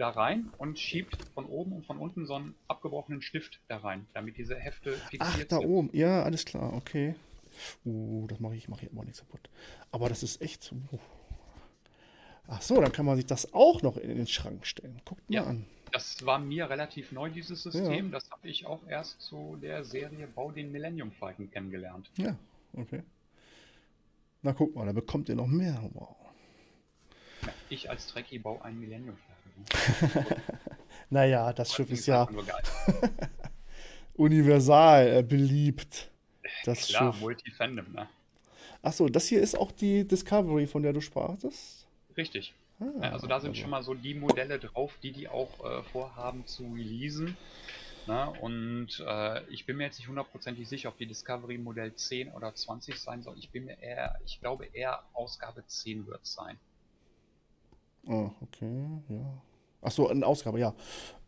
da 0.00 0.08
rein 0.10 0.50
und 0.58 0.78
schiebt 0.78 1.16
von 1.34 1.44
oben 1.46 1.72
und 1.72 1.86
von 1.86 1.98
unten 1.98 2.26
so 2.26 2.34
einen 2.34 2.54
abgebrochenen 2.68 3.20
Stift 3.22 3.60
da 3.68 3.78
rein, 3.78 4.06
damit 4.14 4.38
diese 4.38 4.56
Hefte 4.56 4.92
fixiert 4.92 5.22
Ach, 5.22 5.44
da 5.44 5.58
sind. 5.58 5.68
oben. 5.68 5.90
Ja, 5.92 6.22
alles 6.22 6.44
klar, 6.44 6.72
okay. 6.72 7.14
Uh, 7.84 8.26
das 8.28 8.40
mache 8.40 8.56
ich, 8.56 8.68
mache 8.68 8.86
ich 8.86 8.92
aber 8.92 9.04
nichts 9.04 9.20
kaputt. 9.20 9.50
Aber 9.90 10.08
das 10.08 10.22
ist 10.22 10.40
echt. 10.40 10.72
Uh. 10.72 10.98
Ach 12.48 12.62
so, 12.62 12.80
dann 12.80 12.92
kann 12.92 13.04
man 13.06 13.16
sich 13.16 13.26
das 13.26 13.52
auch 13.52 13.82
noch 13.82 13.96
in 13.96 14.16
den 14.16 14.26
Schrank 14.26 14.66
stellen. 14.66 15.00
Guckt 15.04 15.28
mal 15.28 15.34
Ja. 15.36 15.44
an. 15.44 15.66
Das 15.92 16.24
war 16.24 16.38
mir 16.38 16.70
relativ 16.70 17.10
neu, 17.12 17.30
dieses 17.30 17.64
System. 17.64 18.12
Das 18.12 18.30
habe 18.30 18.48
ich 18.48 18.64
auch 18.64 18.80
erst 18.88 19.20
zu 19.20 19.58
der 19.60 19.84
Serie 19.84 20.28
Bau 20.28 20.52
den 20.52 20.70
Millennium 20.70 21.10
Falcon 21.10 21.50
kennengelernt. 21.50 22.10
Ja, 22.16 22.36
okay. 22.74 23.02
Na, 24.42 24.52
guck 24.52 24.74
mal, 24.74 24.86
da 24.86 24.92
bekommt 24.92 25.28
ihr 25.28 25.34
noch 25.34 25.48
mehr. 25.48 25.82
Wow. 25.94 26.16
Ich 27.68 27.90
als 27.90 28.06
Trekkie 28.06 28.38
baue 28.38 28.64
einen 28.64 28.78
Millennium 28.78 29.16
Falcon. 29.16 29.29
Naja, 31.10 31.52
das 31.52 31.74
Schiff 31.74 31.90
ist 31.90 32.06
ja 32.06 32.28
universal 34.14 35.18
äh, 35.18 35.22
beliebt. 35.24 36.08
Das 36.64 36.86
Klar, 36.86 37.12
Schiff. 37.12 37.20
Multi-Fandom, 37.20 37.92
ne? 37.92 38.08
Achso, 38.80 39.08
das 39.08 39.26
hier 39.26 39.42
ist 39.42 39.58
auch 39.58 39.72
die 39.72 40.06
Discovery, 40.06 40.68
von 40.68 40.82
der 40.82 40.92
du 40.92 41.00
sprachst. 41.00 41.86
Richtig. 42.16 42.54
Ah, 42.78 43.08
also 43.08 43.26
da 43.26 43.40
sind 43.40 43.56
schon 43.56 43.70
mal 43.70 43.82
so 43.82 43.92
die 43.92 44.14
Modelle 44.14 44.58
drauf, 44.58 44.96
die 45.02 45.12
die 45.12 45.28
auch 45.28 45.64
äh, 45.64 45.82
vorhaben 45.82 46.46
zu 46.46 46.62
releasen. 46.72 47.36
Ne? 48.06 48.32
Und 48.40 49.04
äh, 49.06 49.44
ich 49.50 49.66
bin 49.66 49.76
mir 49.76 49.84
jetzt 49.84 49.98
nicht 49.98 50.08
hundertprozentig 50.08 50.66
sicher, 50.68 50.88
ob 50.88 50.96
die 50.96 51.06
Discovery 51.06 51.58
Modell 51.58 51.92
10 51.94 52.32
oder 52.32 52.54
20 52.54 52.98
sein 52.98 53.22
soll. 53.22 53.36
Ich 53.38 53.50
bin 53.50 53.66
mir 53.66 53.78
eher, 53.80 54.18
ich 54.24 54.40
glaube 54.40 54.66
eher 54.72 55.02
Ausgabe 55.12 55.66
10 55.66 56.06
wird 56.06 56.22
es 56.22 56.34
sein. 56.34 56.56
Oh, 58.06 58.30
okay, 58.40 58.86
ja. 59.08 59.42
Achso, 59.82 60.08
eine 60.08 60.26
Ausgabe, 60.26 60.58
ja. 60.60 60.74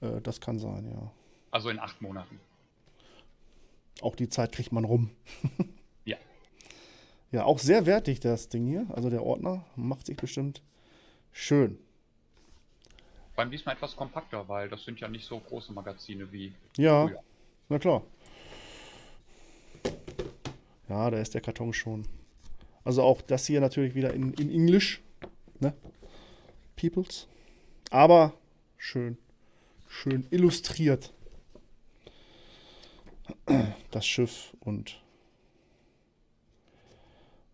Äh, 0.01 0.21
das 0.21 0.41
kann 0.41 0.59
sein, 0.59 0.91
ja. 0.91 1.11
Also 1.51 1.69
in 1.71 1.79
acht 1.79 2.01
Monaten. 2.03 2.41
Auch 4.01 4.17
die 4.17 4.29
Zeit 4.29 4.53
kriegt 4.53 4.73
man 4.73 4.85
rum. 4.85 5.11
Ja. 6.05 6.17
Ja, 7.31 7.45
auch 7.45 7.59
sehr 7.61 7.87
wertig 7.87 8.21
das 8.21 8.49
Ding 8.49 8.67
hier. 8.67 8.87
Also 8.91 9.09
der 9.09 9.23
Ordner 9.23 9.65
macht 9.77 10.07
sich 10.07 10.17
bestimmt 10.17 10.63
schön. 11.31 11.79
Beim 13.37 13.51
diesmal 13.51 13.75
etwas 13.77 13.97
kompakter, 13.97 14.49
weil 14.49 14.69
das 14.69 14.85
sind 14.85 15.01
ja 15.01 15.09
nicht 15.09 15.25
so 15.27 15.39
große 15.39 15.73
Magazine 15.73 16.31
wie 16.33 16.53
Ja, 16.77 17.07
früher. 17.07 17.23
na 17.69 17.79
klar. 17.79 18.03
Ja, 20.89 21.11
da 21.11 21.19
ist 21.19 21.33
der 21.35 21.41
Karton 21.41 21.73
schon. 21.73 22.07
Also 22.85 23.03
auch 23.03 23.23
das 23.23 23.47
hier 23.47 23.61
natürlich 23.61 23.95
wieder 23.95 24.13
in, 24.13 24.35
in 24.35 24.51
Englisch. 24.51 25.01
Ne? 25.61 25.73
Peoples. 26.77 27.29
Aber 27.91 28.35
schön. 28.83 29.17
Schön 29.87 30.27
illustriert. 30.31 31.15
Das 33.91 34.05
Schiff 34.07 34.57
und 34.61 35.03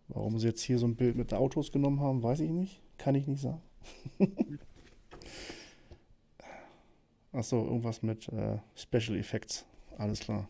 warum 0.07 0.39
sie 0.39 0.47
jetzt 0.47 0.61
hier 0.63 0.79
so 0.79 0.87
ein 0.87 0.95
Bild 0.95 1.15
mit 1.15 1.33
Autos 1.33 1.71
genommen 1.71 1.99
haben, 1.99 2.23
weiß 2.23 2.39
ich 2.39 2.49
nicht. 2.49 2.81
Kann 2.97 3.15
ich 3.15 3.27
nicht 3.27 3.41
sagen. 3.41 3.61
Achso, 7.31 7.63
irgendwas 7.63 8.01
mit 8.01 8.27
äh, 8.29 8.57
Special 8.75 9.17
Effects. 9.17 9.65
Alles 9.97 10.21
klar. 10.21 10.49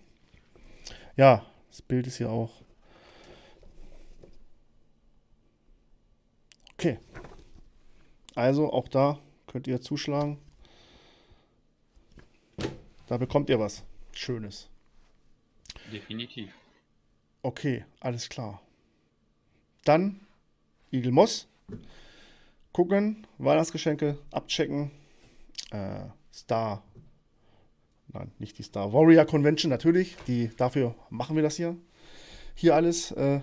Ja, 1.18 1.46
das 1.70 1.82
Bild 1.82 2.08
ist 2.08 2.18
hier 2.18 2.30
auch. 2.30 2.62
Okay. 6.74 7.00
Also 8.34 8.72
auch 8.72 8.88
da 8.88 9.20
könnt 9.46 9.68
ihr 9.68 9.82
zuschlagen. 9.82 10.40
Da 13.10 13.18
bekommt 13.18 13.50
ihr 13.50 13.60
was 13.60 13.84
Schönes. 14.12 14.70
Definitiv. 15.92 16.54
Okay, 17.42 17.84
alles 18.02 18.30
klar. 18.30 18.62
Dann 19.84 20.20
Eagle 20.92 21.12
Moss. 21.12 21.48
Gucken, 22.72 23.26
Weihnachtsgeschenke 23.40 24.20
abchecken. 24.30 24.92
Äh, 25.72 26.02
Star. 26.32 26.84
Nein, 28.10 28.32
nicht 28.38 28.60
die 28.60 28.64
Star 28.64 28.94
Warrior 28.94 29.26
Convention, 29.26 29.72
natürlich. 29.72 30.16
Die, 30.28 30.52
dafür 30.56 30.94
machen 31.10 31.36
wir 31.36 31.42
das 31.42 31.56
hier. 31.56 31.76
Hier 32.54 32.76
alles 32.76 33.10
äh, 33.14 33.42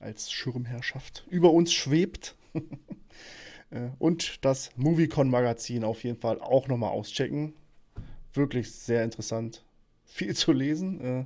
als 0.00 0.32
Schirmherrschaft 0.32 1.26
über 1.28 1.50
uns 1.50 1.74
schwebt. 1.74 2.34
äh, 3.70 3.90
und 3.98 4.42
das 4.42 4.70
Moviecon 4.76 5.28
Magazin 5.28 5.84
auf 5.84 6.02
jeden 6.02 6.18
Fall 6.18 6.40
auch 6.40 6.66
nochmal 6.66 6.92
auschecken. 6.92 7.52
Wirklich 8.34 8.72
sehr 8.72 9.04
interessant. 9.04 9.64
Viel 10.04 10.34
zu 10.34 10.52
lesen. 10.52 11.00
Äh, 11.00 11.24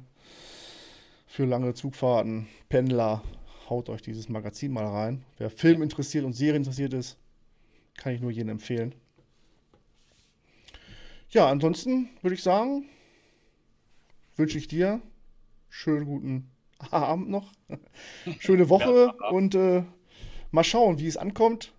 für 1.27 1.45
lange 1.45 1.75
Zugfahrten, 1.75 2.49
Pendler, 2.69 3.23
haut 3.69 3.89
euch 3.89 4.03
dieses 4.03 4.29
Magazin 4.29 4.73
mal 4.73 4.87
rein. 4.87 5.25
Wer 5.39 5.51
Film 5.51 5.83
interessiert 5.83 6.25
und 6.25 6.33
Serien 6.33 6.63
interessiert 6.63 6.95
ist, 6.95 7.19
kann 7.97 8.15
ich 8.15 8.21
nur 8.21 8.31
jedem 8.31 8.51
empfehlen. 8.51 8.95
Ja, 11.29 11.49
ansonsten 11.49 12.09
würde 12.23 12.35
ich 12.35 12.43
sagen, 12.43 12.87
wünsche 14.37 14.59
ich 14.59 14.69
dir 14.69 15.01
schönen 15.69 16.07
guten 16.07 16.51
Abend 16.91 17.29
noch, 17.29 17.53
schöne 18.39 18.69
Woche 18.69 19.13
Ja, 19.21 19.29
und 19.31 19.55
äh, 19.55 19.83
mal 20.51 20.65
schauen, 20.65 20.99
wie 20.99 21.07
es 21.07 21.17
ankommt. 21.17 21.73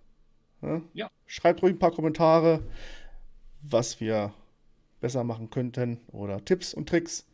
Ja. 0.92 1.10
Schreibt 1.26 1.62
ruhig 1.62 1.74
ein 1.74 1.78
paar 1.78 1.92
Kommentare, 1.92 2.62
was 3.62 4.00
wir 4.00 4.32
besser 5.00 5.24
machen 5.24 5.50
könnten 5.50 6.00
oder 6.12 6.44
Tipps 6.44 6.74
und 6.74 6.88
Tricks. 6.88 7.26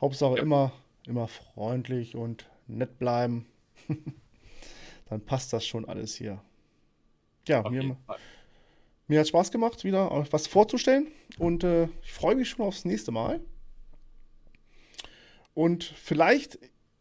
Hauptsache 0.00 0.36
Ja. 0.36 0.42
immer, 0.42 0.72
immer 1.06 1.28
freundlich 1.28 2.16
und 2.16 2.48
nett 2.66 2.98
bleiben. 2.98 3.46
Dann 5.08 5.20
passt 5.24 5.52
das 5.52 5.64
schon 5.66 5.84
alles 5.84 6.14
hier. 6.16 6.42
Ja, 7.46 7.68
mir, 7.68 7.96
mir 9.06 9.20
hat 9.20 9.28
Spaß 9.28 9.52
gemacht, 9.52 9.84
wieder 9.84 10.10
was 10.32 10.46
vorzustellen. 10.48 11.06
Und 11.38 11.62
äh, 11.62 11.88
ich 12.02 12.12
freue 12.12 12.34
mich 12.34 12.48
schon 12.48 12.66
aufs 12.66 12.84
nächste 12.84 13.12
Mal. 13.12 13.40
Und 15.54 15.84
vielleicht 15.84 16.58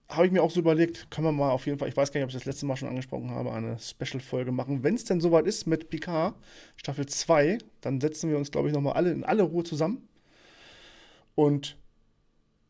habe 0.08 0.28
ich 0.28 0.32
mir 0.32 0.44
auch 0.44 0.52
so 0.52 0.60
überlegt, 0.60 1.10
können 1.10 1.28
wir 1.28 1.32
mal 1.32 1.52
auf 1.52 1.66
jeden 1.66 1.80
Fall, 1.80 1.90
ich 1.90 1.98
weiß 1.98 2.12
gar 2.12 2.20
nicht, 2.20 2.26
ob 2.26 2.30
ich 2.30 2.36
das 2.36 2.46
letzte 2.46 2.66
Mal 2.66 2.78
schon 2.78 2.90
angesprochen 2.90 3.32
habe, 3.32 3.52
eine 3.52 3.80
Special-Folge 3.80 4.52
machen. 4.52 4.84
Wenn 4.84 4.96
es 4.96 5.04
denn 5.04 5.20
soweit 5.20 5.48
ist 5.48 5.66
mit 5.66 5.90
Picard, 5.90 6.36
Staffel 6.78 7.08
2, 7.08 7.58
dann 7.82 8.00
setzen 8.00 8.30
wir 8.30 8.38
uns, 8.38 8.52
glaube 8.52 8.68
ich, 8.68 8.74
nochmal 8.74 8.94
alle 8.94 9.12
in 9.12 9.24
alle 9.24 9.44
Ruhe 9.44 9.64
zusammen 9.64 10.08
und 11.34 11.78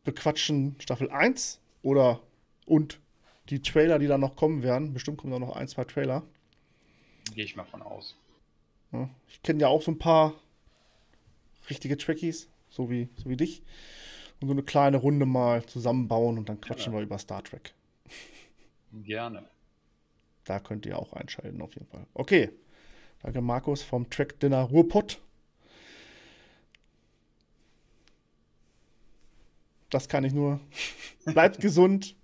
bequatschen 0.04 0.76
Staffel 0.78 1.10
1 1.10 1.60
oder 1.82 2.20
und 2.64 3.00
die 3.50 3.60
Trailer, 3.62 3.98
die 3.98 4.06
dann 4.06 4.20
noch 4.20 4.36
kommen 4.36 4.62
werden. 4.62 4.92
Bestimmt 4.92 5.18
kommen 5.18 5.32
da 5.32 5.38
noch 5.38 5.54
ein, 5.54 5.68
zwei 5.68 5.84
Trailer. 5.84 6.22
Gehe 7.34 7.44
ich 7.44 7.56
mal 7.56 7.64
von 7.64 7.82
aus. 7.82 8.16
Ja, 8.92 9.10
ich 9.28 9.42
kenne 9.42 9.60
ja 9.60 9.68
auch 9.68 9.82
so 9.82 9.90
ein 9.90 9.98
paar 9.98 10.34
richtige 11.68 11.96
Trekkies, 11.96 12.48
so 12.70 12.90
wie, 12.90 13.08
so 13.16 13.28
wie 13.28 13.36
dich. 13.36 13.62
Und 14.40 14.48
so 14.48 14.52
eine 14.52 14.62
kleine 14.62 14.98
Runde 14.98 15.24
mal 15.26 15.64
zusammenbauen 15.64 16.36
und 16.38 16.48
dann 16.48 16.60
quatschen 16.60 16.92
Ja. 16.92 16.98
wir 16.98 17.02
über 17.04 17.18
Star 17.18 17.42
Trek. 17.42 17.74
Gerne. 18.92 19.44
Da 20.44 20.60
könnt 20.60 20.86
ihr 20.86 20.98
auch 20.98 21.12
einschalten, 21.14 21.60
auf 21.62 21.74
jeden 21.74 21.86
Fall. 21.86 22.06
Okay. 22.14 22.50
Danke, 23.22 23.40
Markus 23.40 23.82
vom 23.82 24.08
Track 24.10 24.38
Dinner 24.40 24.62
Ruhrpott. 24.62 25.20
das 29.90 30.08
kann 30.08 30.24
ich 30.24 30.32
nur. 30.34 30.60
Bleibt 31.24 31.60
gesund. 31.60 32.14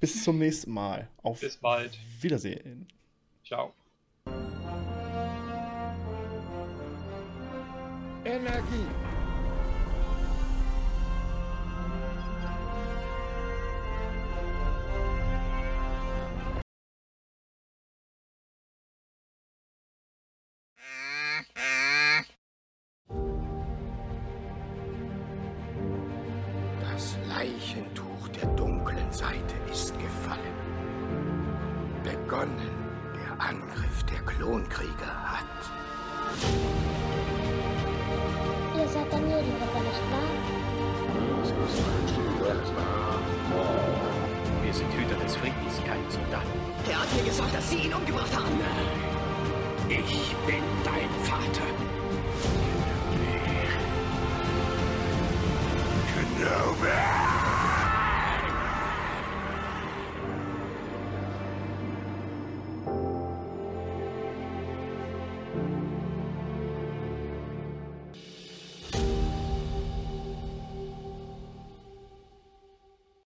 Bis 0.00 0.22
zum 0.22 0.38
nächsten 0.38 0.70
Mal. 0.70 1.08
Auf 1.22 1.40
Bis 1.40 1.56
bald. 1.56 1.98
Wiedersehen. 2.20 2.86
Ciao. 3.42 3.72
Energie. 8.24 9.15